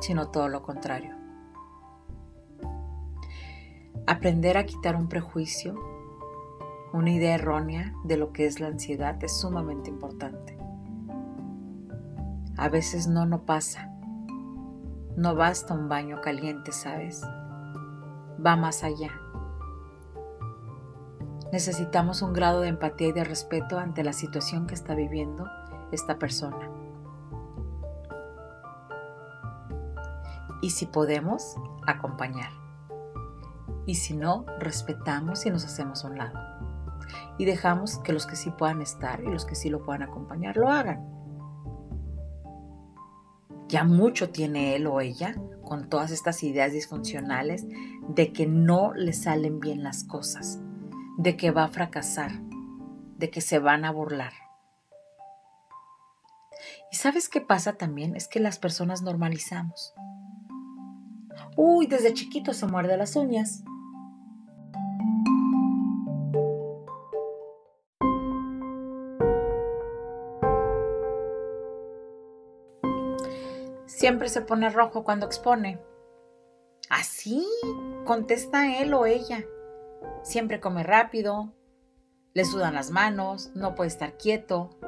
sino 0.00 0.30
todo 0.30 0.48
lo 0.48 0.62
contrario. 0.62 1.14
Aprender 4.06 4.56
a 4.56 4.64
quitar 4.64 4.96
un 4.96 5.08
prejuicio, 5.08 5.74
una 6.94 7.10
idea 7.10 7.34
errónea 7.34 7.92
de 8.04 8.16
lo 8.16 8.32
que 8.32 8.46
es 8.46 8.60
la 8.60 8.68
ansiedad 8.68 9.22
es 9.22 9.38
sumamente 9.38 9.90
importante. 9.90 10.56
A 12.56 12.68
veces 12.68 13.06
no, 13.06 13.26
no 13.26 13.42
pasa. 13.42 13.90
No 15.16 15.34
basta 15.34 15.74
un 15.74 15.88
baño 15.88 16.20
caliente, 16.22 16.72
¿sabes? 16.72 17.22
Va 18.44 18.56
más 18.56 18.84
allá. 18.84 19.10
Necesitamos 21.52 22.22
un 22.22 22.32
grado 22.32 22.62
de 22.62 22.68
empatía 22.68 23.08
y 23.08 23.12
de 23.12 23.24
respeto 23.24 23.78
ante 23.78 24.02
la 24.02 24.12
situación 24.12 24.66
que 24.66 24.74
está 24.74 24.94
viviendo 24.94 25.46
esta 25.94 26.18
persona. 26.18 26.70
Y 30.60 30.70
si 30.70 30.86
podemos, 30.86 31.56
acompañar 31.86 32.50
y 33.86 33.96
si 33.96 34.14
no, 34.14 34.46
respetamos 34.58 35.44
y 35.46 35.50
nos 35.50 35.64
hacemos 35.64 36.04
a 36.04 36.08
un 36.08 36.18
lado. 36.18 36.38
Y 37.38 37.44
dejamos 37.44 37.98
que 37.98 38.12
los 38.12 38.26
que 38.26 38.36
sí 38.36 38.50
puedan 38.50 38.80
estar 38.80 39.22
y 39.22 39.26
los 39.26 39.44
que 39.44 39.54
sí 39.54 39.68
lo 39.68 39.84
puedan 39.84 40.02
acompañar 40.02 40.56
lo 40.56 40.70
hagan. 40.70 41.04
Ya 43.68 43.84
mucho 43.84 44.30
tiene 44.30 44.76
él 44.76 44.86
o 44.86 45.00
ella 45.00 45.34
con 45.64 45.88
todas 45.88 46.10
estas 46.10 46.42
ideas 46.42 46.72
disfuncionales 46.72 47.66
de 48.08 48.32
que 48.32 48.46
no 48.46 48.92
le 48.94 49.12
salen 49.12 49.60
bien 49.60 49.82
las 49.82 50.04
cosas, 50.04 50.60
de 51.18 51.36
que 51.36 51.50
va 51.50 51.64
a 51.64 51.68
fracasar, 51.68 52.30
de 53.18 53.30
que 53.30 53.40
se 53.40 53.58
van 53.58 53.84
a 53.84 53.90
burlar. 53.90 54.32
Y 56.90 56.96
sabes 56.96 57.28
qué 57.28 57.40
pasa 57.40 57.74
también? 57.74 58.16
Es 58.16 58.28
que 58.28 58.40
las 58.40 58.58
personas 58.58 59.02
normalizamos. 59.02 59.94
Uy, 61.56 61.86
desde 61.86 62.14
chiquito 62.14 62.52
se 62.52 62.66
muerde 62.66 62.96
las 62.96 63.16
uñas. 63.16 63.64
Siempre 73.86 74.28
se 74.28 74.42
pone 74.42 74.68
rojo 74.68 75.04
cuando 75.04 75.26
expone. 75.26 75.80
Así, 76.90 77.46
contesta 78.04 78.80
él 78.80 78.92
o 78.92 79.06
ella. 79.06 79.44
Siempre 80.22 80.60
come 80.60 80.82
rápido, 80.82 81.54
le 82.34 82.44
sudan 82.44 82.74
las 82.74 82.90
manos, 82.90 83.50
no 83.54 83.74
puede 83.74 83.88
estar 83.88 84.16
quieto. 84.18 84.78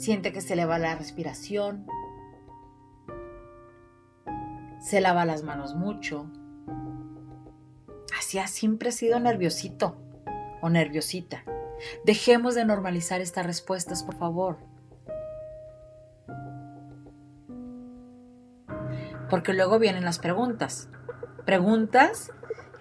Siente 0.00 0.32
que 0.32 0.40
se 0.40 0.56
le 0.56 0.64
va 0.64 0.78
la 0.78 0.94
respiración. 0.94 1.86
Se 4.80 5.00
lava 5.00 5.24
las 5.24 5.42
manos 5.42 5.74
mucho. 5.74 6.30
Así 8.18 8.38
ha 8.38 8.46
siempre 8.46 8.92
sido 8.92 9.20
nerviosito 9.20 9.96
o 10.62 10.70
nerviosita. 10.70 11.44
Dejemos 12.04 12.54
de 12.54 12.64
normalizar 12.64 13.20
estas 13.20 13.44
respuestas, 13.44 14.02
por 14.02 14.16
favor. 14.16 14.70
porque 19.30 19.54
luego 19.54 19.78
vienen 19.78 20.04
las 20.04 20.18
preguntas. 20.18 20.88
Preguntas 21.46 22.32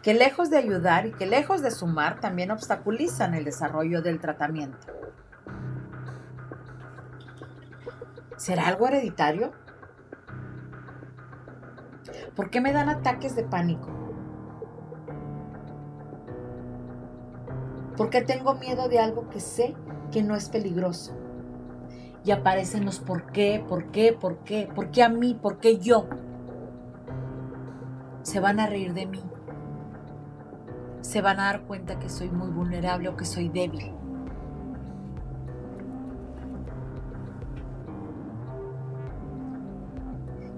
que 0.02 0.14
lejos 0.14 0.50
de 0.50 0.58
ayudar 0.58 1.06
y 1.06 1.12
que 1.12 1.28
lejos 1.28 1.62
de 1.62 1.72
sumar 1.72 2.20
también 2.20 2.52
obstaculizan 2.52 3.36
el 3.36 3.46
desarrollo 3.46 4.02
del 4.02 4.20
tratamiento. 4.20 4.99
¿Será 8.39 8.69
algo 8.69 8.88
hereditario? 8.88 9.51
¿Por 12.38 12.50
qué 12.50 12.62
me 12.62 12.72
dan 12.72 12.88
ataques 12.88 13.36
de 13.36 13.43
pánico? 13.43 13.89
¿Por 17.98 18.10
qué 18.10 18.22
tengo 18.22 18.53
miedo 18.53 18.88
de 18.88 19.00
algo 19.00 19.27
que 19.27 19.41
sé 19.41 19.75
que 20.13 20.24
no 20.24 20.38
es 20.38 20.48
peligroso? 20.48 21.17
Y 22.24 22.31
aparecen 22.31 22.86
los 22.86 23.00
por 23.00 23.29
qué, 23.34 23.62
por 23.67 23.91
qué, 23.91 24.13
por 24.13 24.38
qué, 24.46 24.69
por 24.74 24.89
qué 24.89 25.03
a 25.03 25.10
mí, 25.10 25.34
por 25.34 25.60
qué 25.60 25.77
yo 25.77 26.08
se 28.22 28.39
van 28.39 28.62
a 28.62 28.67
reír 28.67 28.93
de 28.93 29.05
mí. 29.05 29.22
Se 31.01 31.22
van 31.22 31.41
a 31.41 31.46
dar 31.48 31.63
cuenta 31.63 32.00
que 32.00 32.08
soy 32.08 32.29
muy 32.29 32.51
vulnerable 32.51 33.10
o 33.10 33.17
que 33.17 33.25
soy 33.25 33.50
débil. 33.50 33.99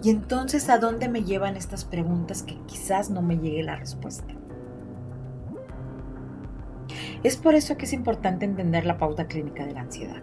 Y 0.03 0.10
entonces, 0.10 0.70
¿a 0.70 0.77
dónde 0.77 1.10
me 1.10 1.24
llevan 1.24 1.55
estas 1.55 1.86
preguntas 1.86 2.43
que 2.43 2.58
quizás 2.65 3.10
no 3.10 3.22
me 3.22 3.38
llegue 3.38 3.63
la 3.63 3.75
respuesta? 3.75 4.34
Es 7.24 7.38
por 7.38 7.53
eso 7.53 7.77
que 7.77 7.86
es 7.86 7.93
importante 7.93 8.46
entender 8.46 8.86
la 8.86 8.98
pauta 8.98 9.27
clínica 9.27 9.65
de 9.65 9.74
la 9.74 9.81
ansiedad. 9.81 10.22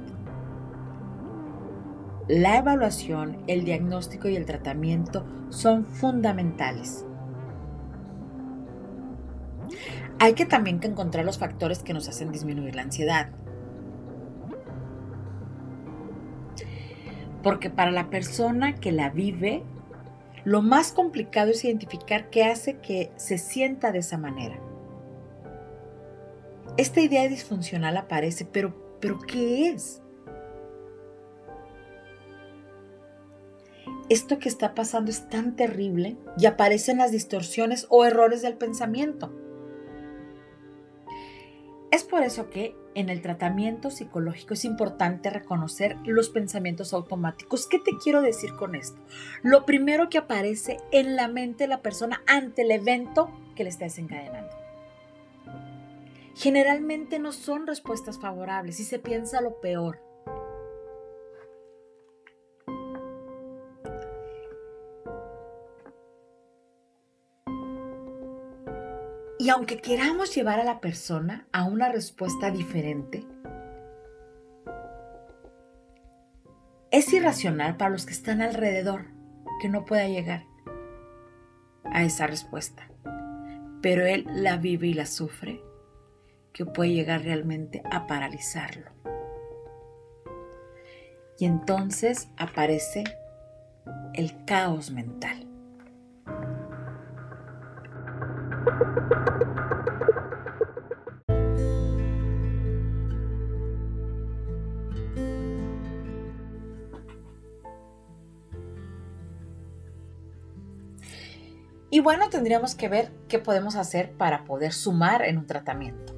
La 2.26 2.58
evaluación, 2.58 3.38
el 3.46 3.64
diagnóstico 3.64 4.28
y 4.28 4.36
el 4.36 4.44
tratamiento 4.44 5.24
son 5.50 5.84
fundamentales 5.84 7.04
hay 10.20 10.34
que 10.34 10.46
también 10.46 10.80
encontrar 10.82 11.24
los 11.24 11.38
factores 11.38 11.80
que 11.80 11.94
nos 11.94 12.08
hacen 12.08 12.32
disminuir 12.32 12.74
la 12.74 12.82
ansiedad. 12.82 13.30
Porque 17.42 17.70
para 17.70 17.90
la 17.90 18.10
persona 18.10 18.74
que 18.76 18.92
la 18.92 19.10
vive, 19.10 19.62
lo 20.44 20.62
más 20.62 20.92
complicado 20.92 21.50
es 21.50 21.64
identificar 21.64 22.30
qué 22.30 22.44
hace 22.44 22.78
que 22.78 23.12
se 23.16 23.38
sienta 23.38 23.92
de 23.92 23.98
esa 23.98 24.18
manera. 24.18 24.58
Esta 26.76 27.00
idea 27.00 27.28
disfuncional 27.28 27.96
aparece, 27.96 28.44
pero, 28.44 28.98
pero 29.00 29.18
¿qué 29.18 29.68
es? 29.68 30.02
Esto 34.08 34.38
que 34.38 34.48
está 34.48 34.74
pasando 34.74 35.10
es 35.10 35.28
tan 35.28 35.54
terrible 35.54 36.16
y 36.38 36.46
aparecen 36.46 36.98
las 36.98 37.12
distorsiones 37.12 37.86
o 37.90 38.04
errores 38.06 38.42
del 38.42 38.54
pensamiento. 38.54 39.34
Es 41.90 42.04
por 42.04 42.22
eso 42.22 42.48
que 42.48 42.74
en 42.98 43.10
el 43.10 43.22
tratamiento 43.22 43.92
psicológico 43.92 44.54
es 44.54 44.64
importante 44.64 45.30
reconocer 45.30 45.96
los 46.04 46.30
pensamientos 46.30 46.92
automáticos. 46.92 47.68
¿Qué 47.68 47.78
te 47.78 47.92
quiero 48.02 48.22
decir 48.22 48.56
con 48.56 48.74
esto? 48.74 49.00
Lo 49.42 49.64
primero 49.64 50.08
que 50.08 50.18
aparece 50.18 50.78
en 50.90 51.14
la 51.14 51.28
mente 51.28 51.64
de 51.64 51.68
la 51.68 51.80
persona 51.80 52.22
ante 52.26 52.62
el 52.62 52.72
evento 52.72 53.30
que 53.54 53.62
le 53.62 53.70
está 53.70 53.84
desencadenando. 53.84 54.50
Generalmente 56.34 57.20
no 57.20 57.30
son 57.30 57.68
respuestas 57.68 58.18
favorables 58.18 58.80
y 58.80 58.84
se 58.84 58.98
piensa 58.98 59.40
lo 59.40 59.60
peor. 59.60 60.07
Y 69.40 69.50
aunque 69.50 69.78
queramos 69.78 70.34
llevar 70.34 70.58
a 70.58 70.64
la 70.64 70.80
persona 70.80 71.46
a 71.52 71.62
una 71.64 71.88
respuesta 71.92 72.50
diferente, 72.50 73.24
es 76.90 77.12
irracional 77.12 77.76
para 77.76 77.90
los 77.90 78.04
que 78.04 78.12
están 78.12 78.42
alrededor. 78.42 79.16
que 79.60 79.68
no 79.68 79.84
pueda 79.84 80.06
llegar 80.06 80.44
a 81.84 82.04
esa 82.04 82.28
respuesta, 82.28 82.88
pero 83.82 84.06
él 84.06 84.24
la 84.30 84.56
vive 84.56 84.86
y 84.86 84.94
la 84.94 85.04
sufre, 85.04 85.60
que 86.52 86.64
puede 86.64 86.92
llegar 86.92 87.22
realmente 87.22 87.82
a 87.90 88.06
paralizarlo. 88.06 88.92
Y 91.40 91.46
entonces 91.46 92.28
aparece 92.36 93.02
el 94.14 94.44
caos 94.44 94.92
mental. 94.92 95.48
Y 111.98 112.00
bueno, 112.00 112.30
tendríamos 112.30 112.76
que 112.76 112.88
ver 112.88 113.10
qué 113.26 113.40
podemos 113.40 113.74
hacer 113.74 114.12
para 114.12 114.44
poder 114.44 114.72
sumar 114.72 115.22
en 115.22 115.36
un 115.36 115.48
tratamiento. 115.48 116.14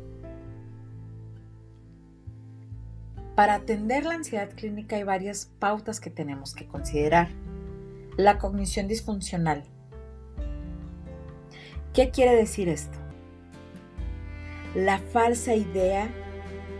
Para 3.34 3.54
atender 3.54 4.04
la 4.04 4.16
ansiedad 4.16 4.50
clínica 4.50 4.96
hay 4.96 5.04
varias 5.04 5.46
pautas 5.58 5.98
que 5.98 6.10
tenemos 6.10 6.54
que 6.54 6.66
considerar. 6.66 7.30
La 8.18 8.36
cognición 8.36 8.88
disfuncional. 8.88 9.64
¿Qué 11.94 12.10
quiere 12.10 12.36
decir 12.36 12.68
esto? 12.68 12.98
La 14.74 14.98
falsa 14.98 15.54
idea 15.54 16.10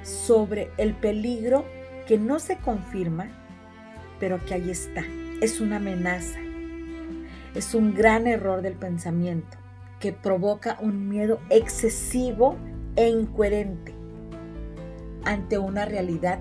sobre 0.02 0.72
el 0.76 0.92
peligro 0.92 1.64
que 2.06 2.18
no 2.18 2.38
se 2.38 2.58
confirma, 2.58 3.30
pero 4.18 4.44
que 4.44 4.52
ahí 4.52 4.68
está. 4.68 5.04
Es 5.40 5.62
una 5.62 5.76
amenaza 5.76 6.49
es 7.54 7.74
un 7.74 7.94
gran 7.94 8.26
error 8.26 8.62
del 8.62 8.74
pensamiento 8.74 9.58
que 9.98 10.12
provoca 10.12 10.78
un 10.80 11.08
miedo 11.08 11.40
excesivo 11.50 12.56
e 12.96 13.08
incoherente 13.08 13.94
ante 15.24 15.58
una 15.58 15.84
realidad 15.84 16.40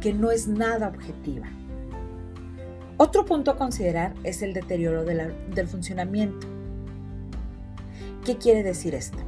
que 0.00 0.12
no 0.12 0.30
es 0.30 0.46
nada 0.46 0.88
objetiva. 0.88 1.46
Otro 2.96 3.24
punto 3.24 3.52
a 3.52 3.56
considerar 3.56 4.12
es 4.24 4.42
el 4.42 4.52
deterioro 4.52 5.04
del 5.04 5.68
funcionamiento. 5.68 6.46
¿Qué 8.24 8.36
quiere 8.36 8.62
decir 8.62 8.94
esto? 8.94 9.18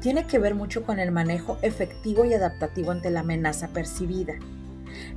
Tiene 0.00 0.26
que 0.26 0.38
ver 0.38 0.54
mucho 0.54 0.82
con 0.82 0.98
el 0.98 1.12
manejo 1.12 1.58
efectivo 1.60 2.24
y 2.24 2.32
adaptativo 2.32 2.90
ante 2.90 3.10
la 3.10 3.20
amenaza 3.20 3.68
percibida. 3.68 4.34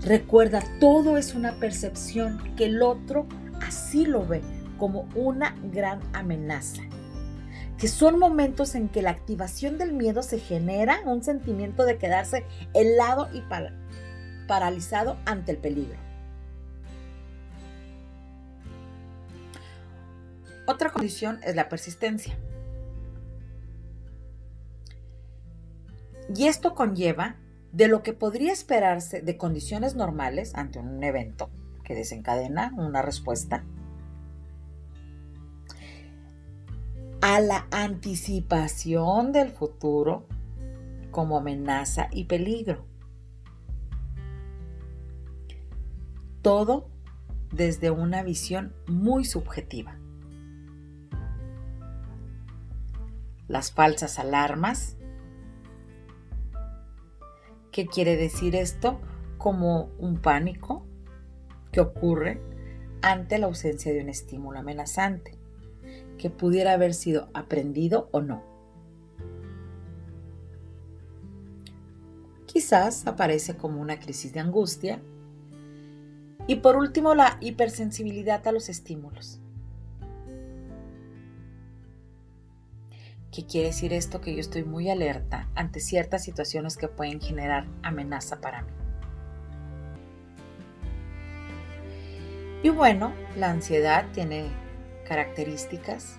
Recuerda, 0.02 0.62
todo 0.80 1.18
es 1.18 1.34
una 1.34 1.54
percepción 1.54 2.40
que 2.58 2.66
el 2.66 2.82
otro 2.82 3.25
así 3.66 4.06
lo 4.06 4.28
ve, 4.28 4.42
como 4.77 5.08
una 5.15 5.56
gran 5.72 6.00
amenaza, 6.13 6.82
que 7.77 7.88
son 7.88 8.20
momentos 8.20 8.75
en 8.75 8.89
que 8.89 9.01
la 9.01 9.12
activación 9.12 9.77
del 9.77 9.94
miedo 9.94 10.24
se 10.24 10.39
genera 10.39 11.00
un 11.06 11.24
sentimiento 11.24 11.86
de 11.86 11.98
quedarse 11.98 12.46
helado 12.74 13.30
y 13.34 13.44
paralizado 14.48 15.18
ante 15.25 15.51
el 15.51 15.58
peligro. 15.58 15.98
Otra 20.65 20.92
condición 20.92 21.39
es 21.44 21.56
la 21.56 21.68
persistencia. 21.68 22.38
Y 26.34 26.48
esto 26.48 26.74
conlleva 26.74 27.36
de 27.74 27.88
lo 27.88 28.01
que 28.01 28.13
podría 28.13 28.54
esperarse 28.54 29.21
de 29.21 29.38
condiciones 29.38 29.95
normales 29.95 30.54
ante 30.56 30.80
un 30.80 31.04
evento 31.04 31.50
que 31.84 31.95
desencadena 31.95 32.71
una 32.78 33.02
respuesta 33.02 33.65
a 37.25 37.39
la 37.39 37.67
anticipación 37.71 39.31
del 39.31 39.53
futuro 39.53 40.27
como 41.09 41.38
amenaza 41.38 42.09
y 42.12 42.25
peligro. 42.25 42.83
Todo 46.41 46.89
desde 47.53 47.91
una 47.91 48.23
visión 48.23 48.73
muy 48.88 49.23
subjetiva. 49.23 49.97
Las 53.47 53.71
falsas 53.71 54.19
alarmas. 54.19 54.97
¿Qué 57.71 57.86
quiere 57.86 58.17
decir 58.17 58.53
esto? 58.53 58.99
Como 59.38 59.86
un 59.97 60.19
pánico 60.19 60.86
que 61.71 61.79
ocurre 61.79 62.41
ante 63.01 63.38
la 63.38 63.45
ausencia 63.45 63.93
de 63.93 64.01
un 64.01 64.09
estímulo 64.09 64.59
amenazante 64.59 65.41
que 66.17 66.30
pudiera 66.30 66.73
haber 66.73 66.93
sido 66.93 67.30
aprendido 67.34 68.10
o 68.12 68.21
no. 68.21 68.43
Quizás 72.45 73.08
aparece 73.08 73.58
como 73.58 73.82
una 73.82 73.99
crisis 73.99 74.32
de 74.32 74.39
angustia. 74.39 75.02
Y 76.45 76.58
por 76.58 76.76
último, 76.76 77.15
la 77.15 77.38
hipersensibilidad 77.41 78.45
a 78.47 78.52
los 78.52 78.69
estímulos. 78.69 79.39
¿Qué 83.32 83.47
quiere 83.47 83.69
decir 83.69 83.93
esto? 83.93 84.21
Que 84.21 84.36
yo 84.36 84.39
estoy 84.39 84.63
muy 84.63 84.91
alerta 84.91 85.49
ante 85.56 85.80
ciertas 85.80 86.23
situaciones 86.23 86.78
que 86.78 86.88
pueden 86.88 87.19
generar 87.19 87.65
amenaza 87.82 88.39
para 88.39 88.62
mí. 88.62 88.71
Y 92.62 92.69
bueno, 92.69 93.13
la 93.36 93.49
ansiedad 93.49 94.06
tiene 94.13 94.52
características 95.08 96.18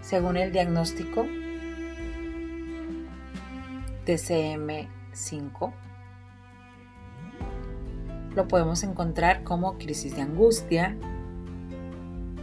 según 0.00 0.36
el 0.36 0.52
diagnóstico 0.52 1.26
DCM5 4.06 5.72
lo 8.38 8.46
podemos 8.46 8.84
encontrar 8.84 9.42
como 9.42 9.78
crisis 9.78 10.14
de 10.14 10.22
angustia, 10.22 10.96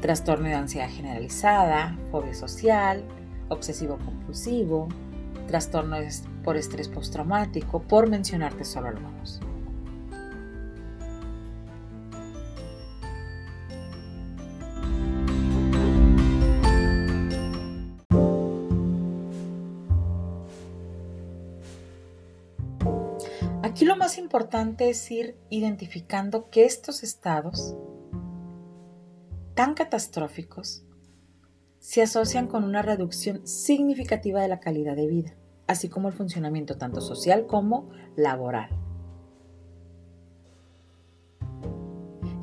trastorno 0.02 0.50
de 0.50 0.56
ansiedad 0.56 0.90
generalizada, 0.90 1.98
fobia 2.12 2.34
social, 2.34 3.02
obsesivo 3.48 3.98
compulsivo, 3.98 4.90
trastorno 5.48 5.96
por 6.44 6.58
estrés 6.58 6.90
postraumático, 6.90 7.82
por 7.82 8.10
mencionarte 8.10 8.66
solo 8.66 8.90
algunos. 8.90 9.40
Importante 24.18 24.90
es 24.90 25.10
ir 25.12 25.38
identificando 25.50 26.50
que 26.50 26.66
estos 26.66 27.04
estados 27.04 27.76
tan 29.54 29.74
catastróficos 29.74 30.86
se 31.80 32.02
asocian 32.02 32.48
con 32.48 32.64
una 32.64 32.82
reducción 32.82 33.48
significativa 33.48 34.42
de 34.42 34.48
la 34.48 34.60
calidad 34.60 34.96
de 34.96 35.08
vida, 35.08 35.36
así 35.68 35.88
como 35.88 36.08
el 36.08 36.14
funcionamiento 36.14 36.78
tanto 36.78 37.00
social 37.00 37.46
como 37.48 37.90
laboral. 38.16 38.70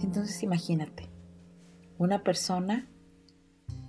Entonces 0.02 0.42
imagínate, 0.42 1.10
una 1.98 2.22
persona 2.22 2.88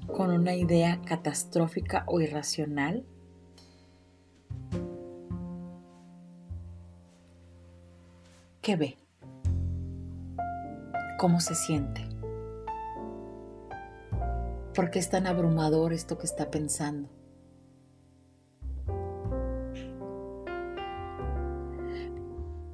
con 0.08 0.32
una 0.32 0.56
idea 0.56 1.02
catastrófica 1.06 2.04
o 2.08 2.19
irracional 2.19 3.06
¿Qué 8.63 8.78
ve? 8.78 8.97
¿Cómo 11.19 11.41
se 11.41 11.54
siente? 11.54 12.08
¿Por 14.73 14.89
qué 14.89 14.99
es 14.99 15.10
tan 15.10 15.28
abrumador 15.28 15.91
esto 15.91 16.17
que 16.17 16.26
está 16.26 16.49
pensando? 16.49 17.10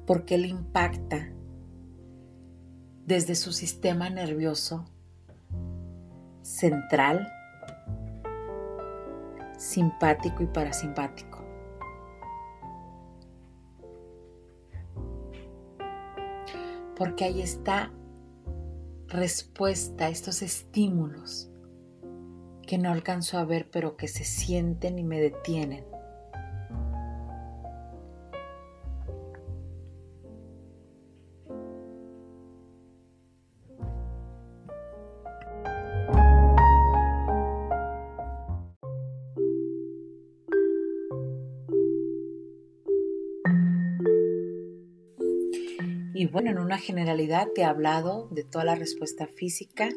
¿Por 0.06 0.24
qué 0.24 0.38
le 0.38 0.46
impacta 0.46 1.28
desde 3.04 3.34
su 3.34 3.50
sistema 3.50 4.10
nervioso 4.10 4.84
central, 6.42 7.28
simpático 9.58 10.44
y 10.44 10.46
parasimpático? 10.46 11.29
Porque 17.00 17.24
ahí 17.24 17.40
está 17.40 17.90
respuesta 19.08 20.04
a 20.04 20.08
estos 20.10 20.42
estímulos 20.42 21.50
que 22.66 22.76
no 22.76 22.92
alcanzo 22.92 23.38
a 23.38 23.46
ver, 23.46 23.70
pero 23.70 23.96
que 23.96 24.06
se 24.06 24.24
sienten 24.24 24.98
y 24.98 25.02
me 25.02 25.18
detienen. 25.18 25.86
Y 46.20 46.26
bueno, 46.26 46.50
en 46.50 46.58
una 46.58 46.76
generalidad 46.76 47.48
te 47.54 47.62
he 47.62 47.64
hablado 47.64 48.28
de 48.30 48.44
toda 48.44 48.66
la 48.66 48.74
respuesta 48.74 49.26
física, 49.26 49.88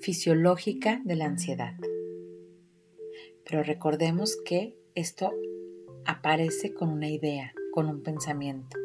fisiológica 0.00 1.02
de 1.04 1.16
la 1.16 1.24
ansiedad. 1.24 1.74
Pero 3.44 3.64
recordemos 3.64 4.38
que 4.44 4.78
esto 4.94 5.32
aparece 6.06 6.74
con 6.74 6.90
una 6.90 7.08
idea, 7.08 7.52
con 7.72 7.88
un 7.88 8.04
pensamiento. 8.04 8.78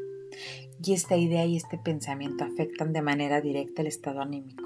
Y 0.83 0.93
esta 0.93 1.15
idea 1.15 1.45
y 1.45 1.57
este 1.57 1.77
pensamiento 1.77 2.43
afectan 2.43 2.91
de 2.91 3.03
manera 3.03 3.39
directa 3.39 3.83
el 3.83 3.87
estado 3.87 4.21
anímico. 4.21 4.63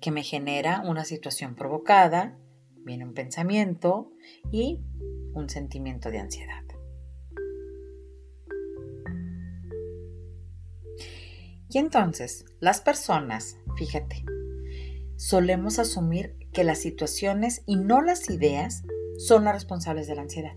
que 0.00 0.10
me 0.10 0.22
genera 0.22 0.82
una 0.86 1.04
situación 1.04 1.54
provocada, 1.54 2.38
viene 2.84 3.04
un 3.04 3.14
pensamiento 3.14 4.12
y 4.50 4.80
un 5.34 5.48
sentimiento 5.48 6.10
de 6.10 6.18
ansiedad. 6.18 6.64
Y 11.72 11.78
entonces, 11.78 12.44
las 12.58 12.80
personas, 12.80 13.56
fíjate, 13.76 14.24
solemos 15.16 15.78
asumir 15.78 16.36
que 16.52 16.64
las 16.64 16.78
situaciones 16.78 17.62
y 17.66 17.76
no 17.76 18.02
las 18.02 18.28
ideas 18.28 18.82
son 19.18 19.44
las 19.44 19.54
responsables 19.54 20.08
de 20.08 20.16
la 20.16 20.22
ansiedad. 20.22 20.56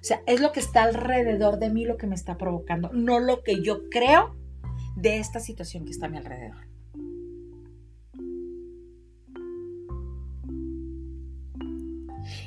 O 0.00 0.04
sea, 0.04 0.22
es 0.26 0.40
lo 0.40 0.52
que 0.52 0.60
está 0.60 0.82
alrededor 0.82 1.58
de 1.58 1.70
mí 1.70 1.84
lo 1.84 1.96
que 1.96 2.06
me 2.06 2.14
está 2.14 2.36
provocando, 2.36 2.90
no 2.92 3.20
lo 3.20 3.42
que 3.42 3.62
yo 3.62 3.88
creo 3.90 4.36
de 4.96 5.18
esta 5.18 5.40
situación 5.40 5.84
que 5.84 5.90
está 5.90 6.06
a 6.06 6.08
mi 6.10 6.18
alrededor. 6.18 6.69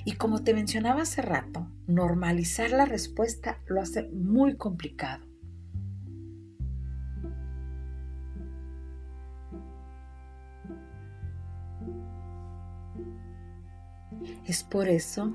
Y 0.05 0.13
como 0.13 0.43
te 0.43 0.53
mencionaba 0.53 1.03
hace 1.03 1.21
rato, 1.21 1.67
normalizar 1.87 2.71
la 2.71 2.85
respuesta 2.85 3.59
lo 3.67 3.81
hace 3.81 4.09
muy 4.09 4.57
complicado. 4.57 5.25
Es 14.45 14.63
por 14.63 14.89
eso 14.89 15.33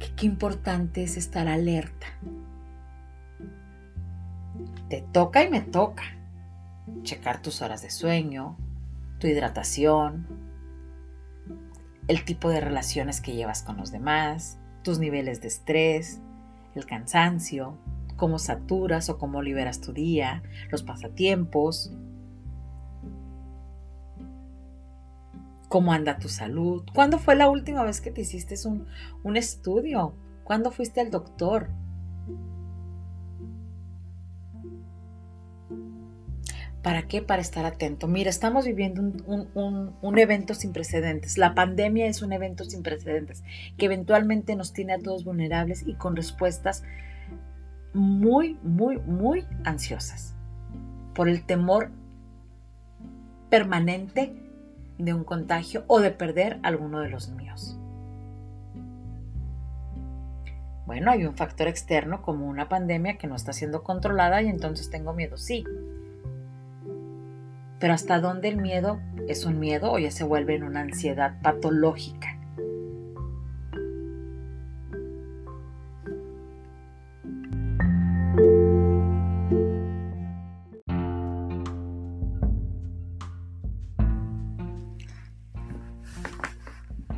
que 0.00 0.14
qué 0.16 0.26
importante 0.26 1.04
es 1.04 1.16
estar 1.16 1.46
alerta. 1.46 2.06
Te 4.88 5.02
toca 5.12 5.44
y 5.44 5.50
me 5.50 5.60
toca 5.60 6.02
checar 7.02 7.40
tus 7.40 7.62
horas 7.62 7.82
de 7.82 7.90
sueño, 7.90 8.56
tu 9.18 9.26
hidratación, 9.26 10.43
el 12.08 12.24
tipo 12.24 12.50
de 12.50 12.60
relaciones 12.60 13.20
que 13.20 13.34
llevas 13.34 13.62
con 13.62 13.76
los 13.76 13.90
demás, 13.90 14.58
tus 14.82 14.98
niveles 14.98 15.40
de 15.40 15.48
estrés, 15.48 16.20
el 16.74 16.86
cansancio, 16.86 17.78
cómo 18.16 18.38
saturas 18.38 19.08
o 19.08 19.18
cómo 19.18 19.42
liberas 19.42 19.80
tu 19.80 19.92
día, 19.92 20.42
los 20.70 20.82
pasatiempos, 20.82 21.92
cómo 25.68 25.92
anda 25.92 26.18
tu 26.18 26.28
salud. 26.28 26.84
¿Cuándo 26.94 27.18
fue 27.18 27.34
la 27.34 27.48
última 27.48 27.82
vez 27.82 28.00
que 28.00 28.10
te 28.10 28.20
hiciste 28.20 28.54
un, 28.66 28.86
un 29.22 29.36
estudio? 29.36 30.14
¿Cuándo 30.44 30.70
fuiste 30.70 31.00
al 31.00 31.10
doctor? 31.10 31.70
¿Para 36.84 37.04
qué? 37.04 37.22
Para 37.22 37.40
estar 37.40 37.64
atento. 37.64 38.08
Mira, 38.08 38.28
estamos 38.28 38.66
viviendo 38.66 39.00
un, 39.00 40.18
evento 40.18 40.52
sin 40.52 40.74
precedentes. 40.74 41.38
La 41.38 41.54
pandemia 41.54 42.06
es 42.06 42.20
un 42.20 42.34
evento 42.34 42.64
sin 42.64 42.82
precedentes 42.82 43.42
que 43.78 43.86
eventualmente 43.86 44.54
nos 44.54 44.74
tiene 44.74 44.92
a 44.92 44.98
todos 44.98 45.24
vulnerables 45.24 45.82
y 45.86 45.94
con 45.94 46.14
respuestas 46.14 46.84
muy, 47.94 48.58
muy, 48.62 48.98
muy 48.98 49.46
ansiosas 49.64 50.34
por 51.14 51.30
el 51.30 51.46
temor 51.46 51.90
permanente 53.48 54.34
de 54.98 55.14
un 55.14 55.24
contagio 55.24 55.84
o 55.86 56.00
de 56.00 56.10
perder 56.10 56.58
alguno 56.62 57.00
de 57.00 57.08
los 57.08 57.30
míos. 57.30 57.78
Bueno, 60.84 61.10
hay 61.10 61.24
un 61.24 61.34
factor 61.34 61.66
externo 61.66 62.20
como 62.20 62.46
una 62.46 62.68
pandemia 62.68 63.16
que 63.16 63.26
no 63.26 63.36
está 63.36 63.54
siendo 63.54 63.82
controlada 63.82 64.42
y 64.42 64.48
entonces 64.48 64.90
tengo 64.90 65.14
miedo, 65.14 65.38
sí. 65.38 65.64
Pero 67.84 67.92
hasta 67.92 68.18
dónde 68.18 68.48
el 68.48 68.56
miedo 68.56 68.98
es 69.28 69.44
un 69.44 69.60
miedo 69.60 69.92
o 69.92 69.98
ya 69.98 70.10
se 70.10 70.24
vuelve 70.24 70.54
en 70.54 70.62
una 70.62 70.80
ansiedad 70.80 71.38
patológica. 71.42 72.40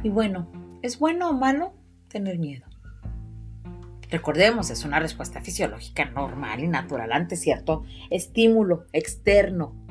Y 0.02 0.09
bueno, 0.09 0.50
¿es 0.83 0.98
bueno 0.98 1.31
o 1.31 1.33
malo 1.33 1.74
tener 2.09 2.40
miedo? 2.40 2.66
Recordemos, 4.11 4.70
es 4.70 4.85
una 4.85 4.98
respuesta 4.98 5.40
fisiológica 5.40 6.07
normal 6.07 6.59
y 6.59 6.66
natural 6.66 7.12
ante 7.12 7.37
cierto 7.37 7.85
estímulo 8.11 8.87
externo 8.92 9.86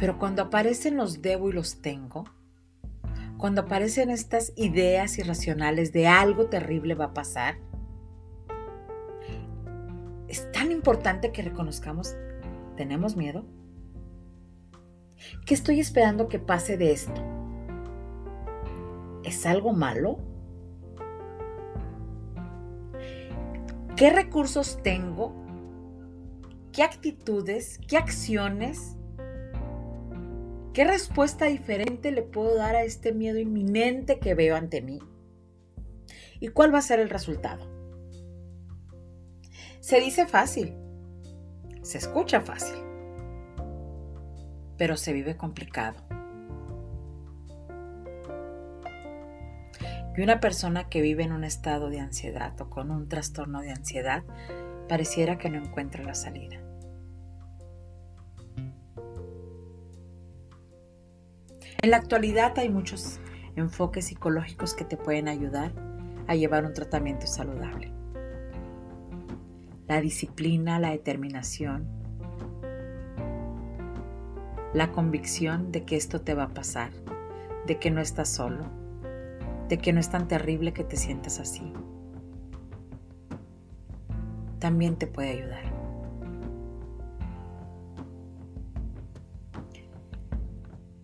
pero 0.00 0.18
cuando 0.18 0.40
aparecen 0.40 0.96
los 0.96 1.20
debo 1.20 1.50
y 1.50 1.52
los 1.52 1.82
tengo, 1.82 2.24
cuando 3.36 3.60
aparecen 3.60 4.08
estas 4.08 4.50
ideas 4.56 5.18
irracionales 5.18 5.92
de 5.92 6.08
algo 6.08 6.46
terrible 6.46 6.94
va 6.94 7.06
a 7.06 7.14
pasar, 7.14 7.58
es 10.26 10.50
tan 10.52 10.72
importante 10.72 11.32
que 11.32 11.42
reconozcamos, 11.42 12.16
¿tenemos 12.78 13.14
miedo? 13.14 13.44
¿Qué 15.44 15.52
estoy 15.52 15.80
esperando 15.80 16.28
que 16.28 16.38
pase 16.38 16.78
de 16.78 16.92
esto? 16.92 17.22
¿Es 19.22 19.44
algo 19.44 19.74
malo? 19.74 20.18
¿Qué 23.96 24.08
recursos 24.08 24.78
tengo? 24.82 25.34
¿Qué 26.72 26.84
actitudes? 26.84 27.78
¿Qué 27.86 27.98
acciones? 27.98 28.96
¿Qué 30.72 30.84
respuesta 30.84 31.46
diferente 31.46 32.12
le 32.12 32.22
puedo 32.22 32.54
dar 32.54 32.76
a 32.76 32.84
este 32.84 33.12
miedo 33.12 33.40
inminente 33.40 34.20
que 34.20 34.34
veo 34.34 34.54
ante 34.54 34.80
mí? 34.80 35.00
¿Y 36.38 36.48
cuál 36.48 36.72
va 36.72 36.78
a 36.78 36.82
ser 36.82 37.00
el 37.00 37.10
resultado? 37.10 37.66
Se 39.80 39.98
dice 39.98 40.26
fácil, 40.26 40.76
se 41.82 41.98
escucha 41.98 42.40
fácil, 42.40 42.76
pero 44.76 44.96
se 44.96 45.12
vive 45.12 45.36
complicado. 45.36 46.04
Y 50.16 50.22
una 50.22 50.38
persona 50.38 50.88
que 50.88 51.00
vive 51.00 51.24
en 51.24 51.32
un 51.32 51.42
estado 51.42 51.90
de 51.90 51.98
ansiedad 51.98 52.60
o 52.60 52.70
con 52.70 52.92
un 52.92 53.08
trastorno 53.08 53.60
de 53.60 53.70
ansiedad 53.70 54.22
pareciera 54.88 55.36
que 55.36 55.50
no 55.50 55.64
encuentra 55.64 56.04
la 56.04 56.14
salida. 56.14 56.69
En 61.82 61.90
la 61.90 61.96
actualidad 61.96 62.58
hay 62.58 62.68
muchos 62.68 63.20
enfoques 63.56 64.06
psicológicos 64.06 64.74
que 64.74 64.84
te 64.84 64.98
pueden 64.98 65.28
ayudar 65.28 65.72
a 66.26 66.34
llevar 66.34 66.66
un 66.66 66.74
tratamiento 66.74 67.26
saludable. 67.26 67.90
La 69.88 70.02
disciplina, 70.02 70.78
la 70.78 70.90
determinación, 70.90 71.88
la 74.74 74.92
convicción 74.92 75.72
de 75.72 75.84
que 75.84 75.96
esto 75.96 76.20
te 76.20 76.34
va 76.34 76.44
a 76.44 76.54
pasar, 76.54 76.90
de 77.66 77.78
que 77.78 77.90
no 77.90 78.02
estás 78.02 78.28
solo, 78.28 78.66
de 79.70 79.78
que 79.78 79.94
no 79.94 80.00
es 80.00 80.10
tan 80.10 80.28
terrible 80.28 80.74
que 80.74 80.84
te 80.84 80.98
sientas 80.98 81.40
así. 81.40 81.72
También 84.58 84.96
te 84.96 85.06
puede 85.06 85.30
ayudar. 85.30 85.69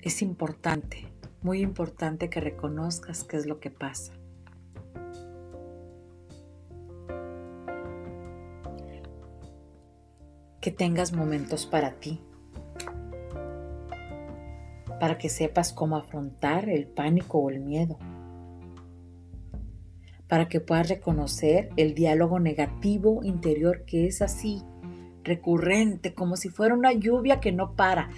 Es 0.07 0.23
importante, 0.23 1.09
muy 1.43 1.63
importante 1.63 2.31
que 2.31 2.41
reconozcas 2.41 3.25
qué 3.25 3.39
es 3.39 3.45
lo 3.45 3.59
que 3.59 3.73
pasa. 3.73 4.13
Que 10.61 10.71
tengas 10.71 11.13
momentos 11.13 11.67
para 11.67 11.99
ti, 11.99 12.21
para 15.01 15.19
que 15.19 15.29
sepas 15.29 15.73
cómo 15.73 15.97
afrontar 15.97 16.69
el 16.69 16.87
pánico 16.87 17.39
o 17.39 17.51
el 17.51 17.59
miedo, 17.59 17.99
para 20.29 20.47
que 20.47 20.61
puedas 20.61 20.89
reconocer 20.89 21.71
el 21.77 21.95
diálogo 21.95 22.39
negativo 22.39 23.25
interior 23.25 23.85
que 23.85 24.07
es 24.07 24.23
así, 24.23 24.63
recurrente, 25.27 26.15
como 26.15 26.37
si 26.37 26.49
fuera 26.49 26.75
una 26.75 26.93
lluvia 26.93 27.41
que 27.41 27.53
no 27.53 27.73
para, 27.73 28.09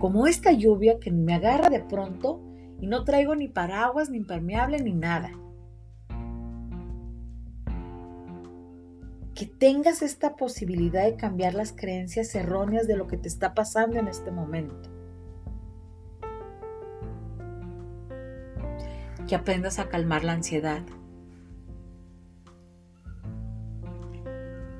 como, 0.00 0.26
esta 0.26 0.52
lluvia 0.52 0.98
que 0.98 1.10
me 1.10 1.34
agarra 1.34 1.68
de 1.68 1.80
pronto 1.80 2.40
y 2.80 2.86
no 2.86 3.04
traigo 3.04 3.34
ni 3.34 3.48
paraguas, 3.48 4.10
ni 4.10 4.18
impermeable, 4.18 4.78
ni 4.78 4.92
nada. 4.92 5.30
Que 9.34 9.46
tengas 9.46 10.02
esta 10.02 10.36
posibilidad 10.36 11.04
de 11.04 11.16
cambiar 11.16 11.54
las 11.54 11.72
creencias 11.72 12.34
erróneas 12.34 12.86
de 12.86 12.96
lo 12.96 13.06
que 13.06 13.16
te 13.16 13.28
está 13.28 13.54
pasando 13.54 13.98
en 13.98 14.08
este 14.08 14.30
momento. 14.30 14.90
Que 19.26 19.34
aprendas 19.34 19.78
a 19.78 19.88
calmar 19.88 20.24
la 20.24 20.32
ansiedad. 20.32 20.82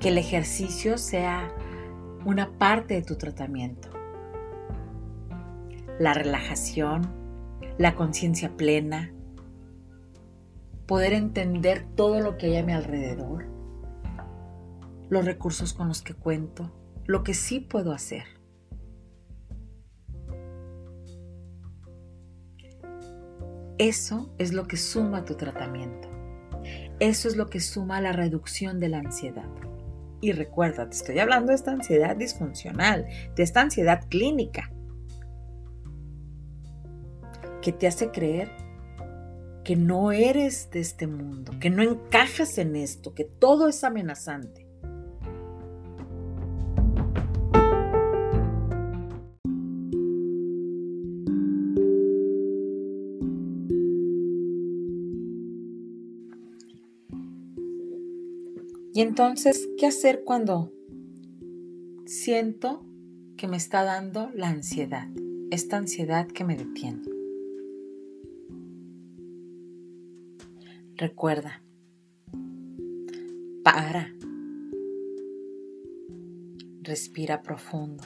Que 0.05 0.09
el 0.09 0.19
ejercicio 0.19 0.99
sea 0.99 1.51
una 2.25 2.59
parte 2.59 2.93
de 2.93 3.01
tu 3.01 3.15
tratamiento 3.15 3.89
la 5.97 6.13
relajación, 6.13 7.09
la 7.79 7.95
conciencia 7.95 8.55
plena, 8.55 9.11
poder 10.85 11.13
entender 11.13 11.87
todo 11.95 12.19
lo 12.19 12.37
que 12.37 12.45
hay 12.45 12.57
a 12.57 12.63
mi 12.63 12.73
alrededor, 12.73 13.47
los 15.09 15.25
recursos 15.25 15.73
con 15.73 15.87
los 15.87 16.03
que 16.03 16.13
cuento, 16.13 16.71
lo 17.07 17.23
que 17.23 17.33
sí 17.33 17.59
puedo 17.59 17.91
hacer. 17.91 18.25
Eso 23.79 24.31
es 24.37 24.53
lo 24.53 24.67
que 24.67 24.77
suma 24.77 25.25
tu 25.25 25.33
tratamiento. 25.33 26.09
Eso 26.99 27.27
es 27.27 27.35
lo 27.35 27.47
que 27.47 27.59
suma 27.59 28.01
la 28.01 28.11
reducción 28.11 28.79
de 28.79 28.89
la 28.89 28.99
ansiedad. 28.99 29.49
Y 30.25 30.31
recuerda, 30.31 30.89
te 30.89 30.95
estoy 30.95 31.19
hablando 31.19 31.51
de 31.51 31.55
esta 31.55 31.69
ansiedad 31.69 32.15
disfuncional, 32.15 33.05
de 33.35 33.43
esta 33.43 33.61
ansiedad 33.61 34.07
clínica 34.09 34.71
que 37.61 37.71
te 37.71 37.85
hace 37.85 38.09
creer 38.09 38.49
que 39.63 39.75
no 39.75 40.11
eres 40.11 40.71
de 40.71 40.79
este 40.79 41.05
mundo, 41.05 41.53
que 41.59 41.69
no 41.69 41.83
encajas 41.83 42.57
en 42.57 42.75
esto, 42.75 43.13
que 43.13 43.23
todo 43.23 43.69
es 43.69 43.83
amenazante. 43.83 44.64
Y 58.95 59.01
entonces, 59.01 59.67
¿qué 59.77 59.87
hacer 59.87 60.23
cuando 60.23 60.71
siento 62.05 62.85
que 63.35 63.45
me 63.45 63.57
está 63.57 63.83
dando 63.83 64.31
la 64.33 64.47
ansiedad? 64.47 65.09
Esta 65.51 65.75
ansiedad 65.75 66.27
que 66.27 66.45
me 66.45 66.55
detiene. 66.55 67.01
Recuerda, 70.95 71.61
para, 73.65 74.15
respira 76.81 77.41
profundo, 77.41 78.05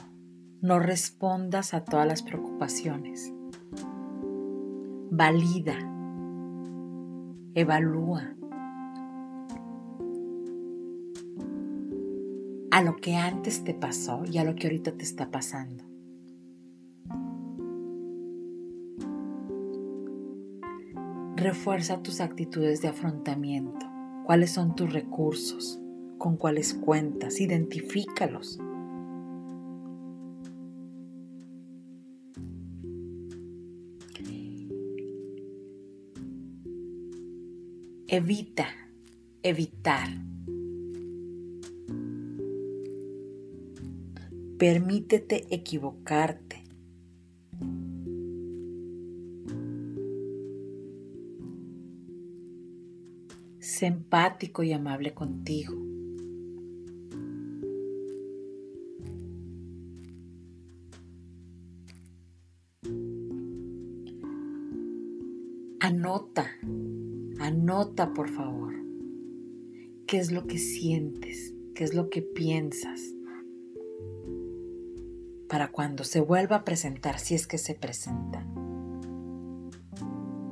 no 0.60 0.80
respondas 0.80 1.72
a 1.72 1.84
todas 1.84 2.08
las 2.08 2.24
preocupaciones, 2.24 3.32
valida, 5.12 5.78
evalúa 7.54 8.34
a 12.80 12.82
lo 12.82 12.96
que 12.96 13.14
antes 13.14 13.62
te 13.62 13.74
pasó 13.74 14.22
y 14.24 14.38
a 14.38 14.44
lo 14.44 14.54
que 14.54 14.66
ahorita 14.66 14.92
te 14.92 15.04
está 15.04 15.30
pasando. 15.30 15.84
Refuerza 21.36 22.02
tus 22.02 22.22
actitudes 22.22 22.80
de 22.80 22.88
afrontamiento. 22.88 23.86
¿Cuáles 24.24 24.52
son 24.52 24.74
tus 24.74 24.90
recursos? 24.94 25.78
¿Con 26.16 26.38
cuáles 26.38 26.72
cuentas? 26.72 27.42
Identifícalos. 27.42 28.58
Evita, 38.08 38.68
evitar. 39.42 40.29
Permítete 44.60 45.46
equivocarte. 45.48 46.62
Sé 53.58 53.86
empático 53.86 54.62
y 54.62 54.74
amable 54.74 55.14
contigo. 55.14 55.72
Anota, 65.80 66.50
anota 67.38 68.12
por 68.12 68.28
favor, 68.28 68.74
qué 70.06 70.18
es 70.18 70.30
lo 70.30 70.46
que 70.46 70.58
sientes, 70.58 71.54
qué 71.74 71.84
es 71.84 71.94
lo 71.94 72.10
que 72.10 72.20
piensas, 72.20 73.00
para 75.50 75.72
cuando 75.72 76.04
se 76.04 76.20
vuelva 76.20 76.56
a 76.56 76.64
presentar, 76.64 77.18
si 77.18 77.34
es 77.34 77.48
que 77.48 77.58
se 77.58 77.74
presenta, 77.74 78.46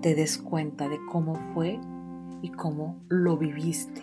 te 0.02 0.16
des 0.16 0.38
cuenta 0.38 0.88
de 0.88 0.98
cómo 1.11 1.37
fue 1.54 1.80
y 2.42 2.50
cómo 2.50 3.00
lo 3.08 3.37
viviste. 3.37 4.02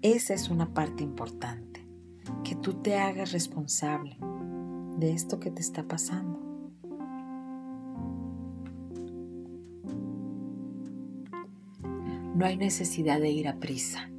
Esa 0.00 0.32
es 0.32 0.48
una 0.48 0.72
parte 0.72 1.02
importante, 1.02 1.86
que 2.42 2.54
tú 2.54 2.74
te 2.80 2.96
hagas 2.96 3.32
responsable 3.32 4.16
de 4.96 5.12
esto 5.12 5.38
que 5.40 5.50
te 5.50 5.60
está 5.60 5.82
pasando. 5.82 6.45
No 12.36 12.44
hay 12.44 12.58
necesidad 12.58 13.18
de 13.18 13.30
ir 13.30 13.48
a 13.48 13.58
prisa. 13.58 14.10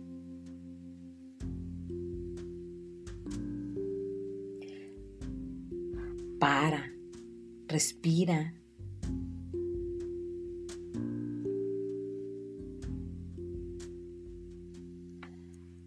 Para, 6.40 6.92
respira. 7.68 8.56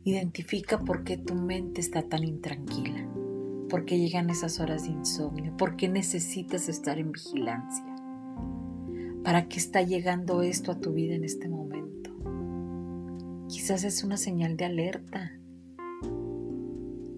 Identifica 0.04 0.78
por 0.78 1.02
qué 1.02 1.16
tu 1.16 1.34
mente 1.34 1.80
está 1.80 2.02
tan 2.02 2.22
intranquila, 2.22 3.08
por 3.68 3.84
qué 3.84 3.98
llegan 3.98 4.30
esas 4.30 4.60
horas 4.60 4.84
de 4.84 4.90
insomnio, 4.90 5.56
por 5.56 5.74
qué 5.74 5.88
necesitas 5.88 6.68
estar 6.68 6.96
en 7.00 7.10
vigilancia. 7.10 7.84
¿Para 9.24 9.48
qué 9.48 9.58
está 9.58 9.82
llegando 9.82 10.42
esto 10.42 10.70
a 10.70 10.78
tu 10.80 10.92
vida 10.92 11.16
en 11.16 11.24
este 11.24 11.48
momento? 11.48 11.69
Quizás 13.70 13.84
es 13.84 14.02
una 14.02 14.16
señal 14.16 14.56
de 14.56 14.64
alerta 14.64 15.30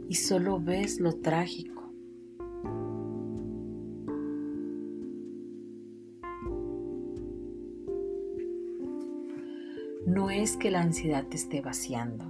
y 0.07 0.15
solo 0.17 0.61
ves 0.61 1.01
lo 1.01 1.15
trágico 1.15 1.91
no 10.05 10.29
es 10.29 10.59
que 10.59 10.71
la 10.71 10.83
ansiedad 10.83 11.27
te 11.27 11.39
esté 11.39 11.63
vaciando, 11.63 12.27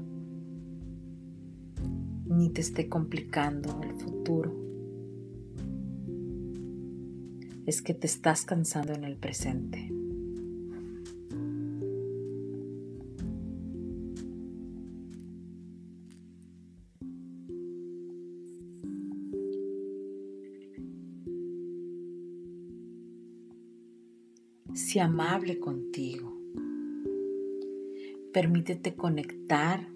ni 2.25 2.49
te 2.51 2.61
esté 2.61 2.89
complicando 2.89 3.81
el 3.83 3.95
futuro. 3.95 4.55
Es 7.67 7.83
que 7.83 7.93
te 7.93 8.07
estás 8.07 8.45
cansando 8.45 8.93
en 8.93 9.03
el 9.03 9.17
presente. 9.17 10.02
Sea 24.75 25.05
amable 25.05 25.59
contigo. 25.59 26.33
Permítete 28.33 28.95
conectar. 28.95 29.89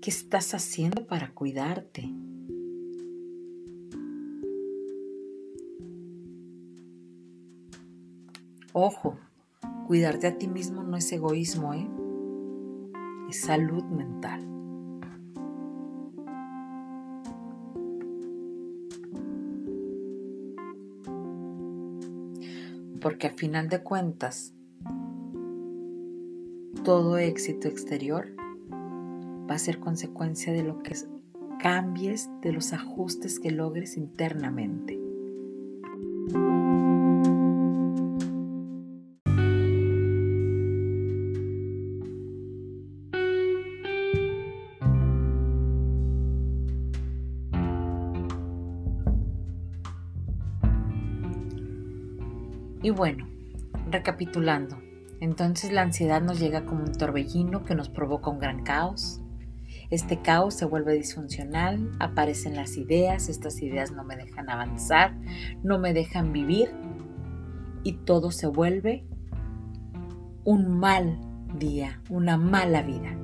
¿Qué 0.00 0.10
estás 0.10 0.54
haciendo 0.54 1.06
para 1.06 1.32
cuidarte? 1.34 2.08
Ojo, 8.72 9.18
Cuidarte 9.86 10.26
a 10.26 10.36
ti 10.36 10.48
mismo 10.48 10.82
no 10.82 10.96
es 10.96 11.12
egoísmo, 11.12 11.72
¿eh? 11.72 11.88
es 13.30 13.40
salud 13.42 13.84
mental. 13.84 14.55
Porque 23.06 23.28
a 23.28 23.30
final 23.30 23.68
de 23.68 23.84
cuentas, 23.84 24.52
todo 26.82 27.18
éxito 27.18 27.68
exterior 27.68 28.34
va 29.48 29.54
a 29.54 29.58
ser 29.60 29.78
consecuencia 29.78 30.52
de 30.52 30.64
lo 30.64 30.82
que 30.82 30.96
cambies, 31.60 32.28
de 32.42 32.50
los 32.50 32.72
ajustes 32.72 33.38
que 33.38 33.52
logres 33.52 33.96
internamente. 33.96 35.05
Y 52.86 52.90
bueno, 52.90 53.26
recapitulando, 53.90 54.80
entonces 55.18 55.72
la 55.72 55.82
ansiedad 55.82 56.22
nos 56.22 56.38
llega 56.38 56.66
como 56.66 56.84
un 56.84 56.92
torbellino 56.92 57.64
que 57.64 57.74
nos 57.74 57.88
provoca 57.88 58.30
un 58.30 58.38
gran 58.38 58.62
caos. 58.62 59.20
Este 59.90 60.22
caos 60.22 60.54
se 60.54 60.66
vuelve 60.66 60.94
disfuncional, 60.94 61.90
aparecen 61.98 62.54
las 62.54 62.76
ideas, 62.76 63.28
estas 63.28 63.60
ideas 63.60 63.90
no 63.90 64.04
me 64.04 64.14
dejan 64.14 64.48
avanzar, 64.48 65.16
no 65.64 65.80
me 65.80 65.94
dejan 65.94 66.32
vivir 66.32 66.70
y 67.82 67.94
todo 68.04 68.30
se 68.30 68.46
vuelve 68.46 69.04
un 70.44 70.78
mal 70.78 71.18
día, 71.58 72.00
una 72.08 72.36
mala 72.36 72.82
vida. 72.82 73.16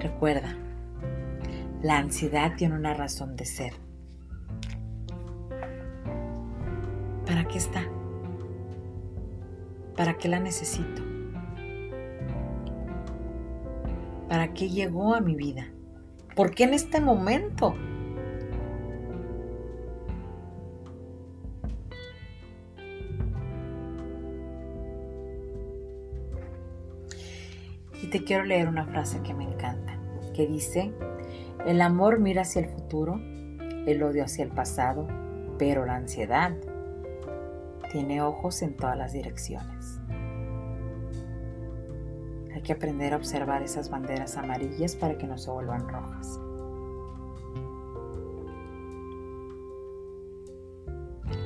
Recuerda, 0.00 0.54
la 1.82 1.96
ansiedad 1.96 2.56
tiene 2.58 2.74
una 2.74 2.92
razón 2.92 3.36
de 3.36 3.46
ser 3.46 3.85
¿Para 7.46 7.52
qué 7.52 7.58
está? 7.58 7.82
¿Para 9.96 10.14
qué 10.18 10.28
la 10.28 10.40
necesito? 10.40 11.00
¿Para 14.28 14.52
qué 14.52 14.68
llegó 14.68 15.14
a 15.14 15.20
mi 15.20 15.36
vida? 15.36 15.68
¿Por 16.34 16.50
qué 16.50 16.64
en 16.64 16.74
este 16.74 17.00
momento? 17.00 17.76
Y 28.02 28.08
te 28.10 28.24
quiero 28.24 28.42
leer 28.42 28.66
una 28.66 28.86
frase 28.86 29.22
que 29.22 29.34
me 29.34 29.44
encanta, 29.44 29.96
que 30.34 30.48
dice, 30.48 30.90
el 31.64 31.80
amor 31.80 32.18
mira 32.18 32.42
hacia 32.42 32.62
el 32.62 32.66
futuro, 32.66 33.20
el 33.86 34.02
odio 34.02 34.24
hacia 34.24 34.42
el 34.42 34.50
pasado, 34.50 35.06
pero 35.58 35.86
la 35.86 35.94
ansiedad 35.94 36.56
tiene 37.96 38.20
ojos 38.20 38.60
en 38.60 38.76
todas 38.76 38.94
las 38.94 39.14
direcciones. 39.14 39.98
Hay 42.54 42.60
que 42.60 42.74
aprender 42.74 43.14
a 43.14 43.16
observar 43.16 43.62
esas 43.62 43.88
banderas 43.88 44.36
amarillas 44.36 44.94
para 44.94 45.16
que 45.16 45.26
no 45.26 45.38
se 45.38 45.50
vuelvan 45.50 45.88
rojas. 45.88 46.38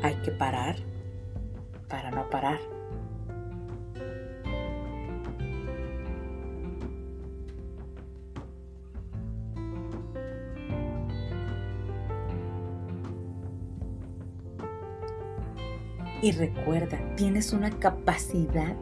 Hay 0.02 0.16
que 0.22 0.32
parar 0.32 0.74
para 1.88 2.10
no 2.10 2.28
parar. 2.30 2.58
Y 16.22 16.32
recuerda, 16.32 16.98
tienes 17.16 17.54
una 17.54 17.70
capacidad 17.70 18.76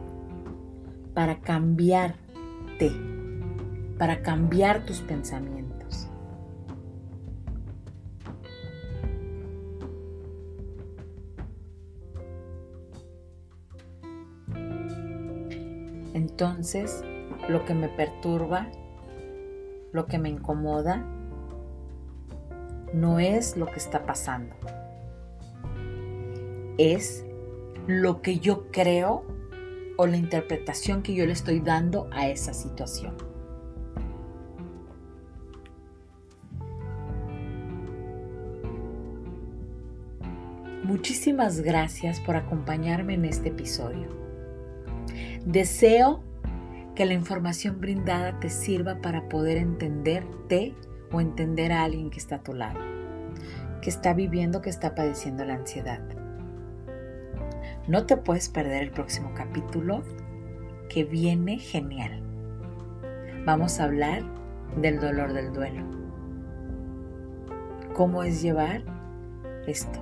para 1.13 1.39
cambiarte, 1.39 2.91
para 3.97 4.21
cambiar 4.21 4.85
tus 4.85 4.99
pensamientos. 5.01 6.09
Entonces, 16.13 17.03
lo 17.47 17.63
que 17.63 17.73
me 17.73 17.87
perturba, 17.87 18.67
lo 19.93 20.05
que 20.07 20.19
me 20.19 20.27
incomoda, 20.29 21.05
no 22.93 23.19
es 23.19 23.55
lo 23.55 23.65
que 23.67 23.77
está 23.77 24.05
pasando, 24.05 24.55
es 26.77 27.25
lo 27.87 28.21
que 28.21 28.39
yo 28.39 28.71
creo 28.71 29.25
o 29.97 30.07
la 30.07 30.17
interpretación 30.17 31.01
que 31.01 31.13
yo 31.13 31.25
le 31.25 31.33
estoy 31.33 31.59
dando 31.59 32.07
a 32.11 32.27
esa 32.29 32.53
situación. 32.53 33.15
Muchísimas 40.83 41.61
gracias 41.61 42.19
por 42.19 42.35
acompañarme 42.35 43.13
en 43.13 43.25
este 43.25 43.49
episodio. 43.49 44.07
Deseo 45.45 46.23
que 46.95 47.05
la 47.05 47.13
información 47.13 47.79
brindada 47.79 48.39
te 48.39 48.49
sirva 48.49 48.99
para 48.99 49.29
poder 49.29 49.57
entenderte 49.57 50.73
o 51.11 51.21
entender 51.21 51.71
a 51.71 51.83
alguien 51.83 52.09
que 52.09 52.17
está 52.17 52.37
a 52.37 52.43
tu 52.43 52.53
lado, 52.53 52.79
que 53.81 53.89
está 53.89 54.13
viviendo, 54.13 54.61
que 54.61 54.69
está 54.69 54.95
padeciendo 54.95 55.45
la 55.45 55.55
ansiedad. 55.55 56.01
No 57.89 58.05
te 58.05 58.17
puedes 58.17 58.49
perder 58.49 58.83
el 58.83 58.91
próximo 58.91 59.31
capítulo 59.33 60.03
que 60.89 61.03
viene 61.03 61.57
genial. 61.57 62.21
Vamos 63.47 63.79
a 63.79 63.85
hablar 63.85 64.21
del 64.79 64.99
dolor 64.99 65.33
del 65.33 65.51
duelo. 65.51 65.81
¿Cómo 67.95 68.21
es 68.21 68.43
llevar 68.43 68.83
esto? 69.65 69.99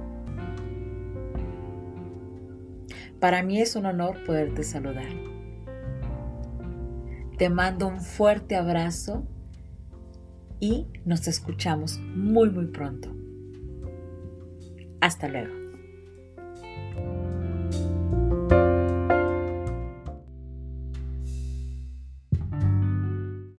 Para 3.21 3.41
mí 3.41 3.61
es 3.61 3.77
un 3.77 3.85
honor 3.85 4.21
poderte 4.25 4.63
saludar. 4.63 5.07
Te 7.37 7.49
mando 7.49 7.87
un 7.87 8.01
fuerte 8.01 8.57
abrazo 8.57 9.25
y 10.59 10.87
nos 11.05 11.25
escuchamos 11.29 11.99
muy 11.99 12.49
muy 12.49 12.65
pronto. 12.65 13.15
Hasta 14.99 15.29
luego. 15.29 15.66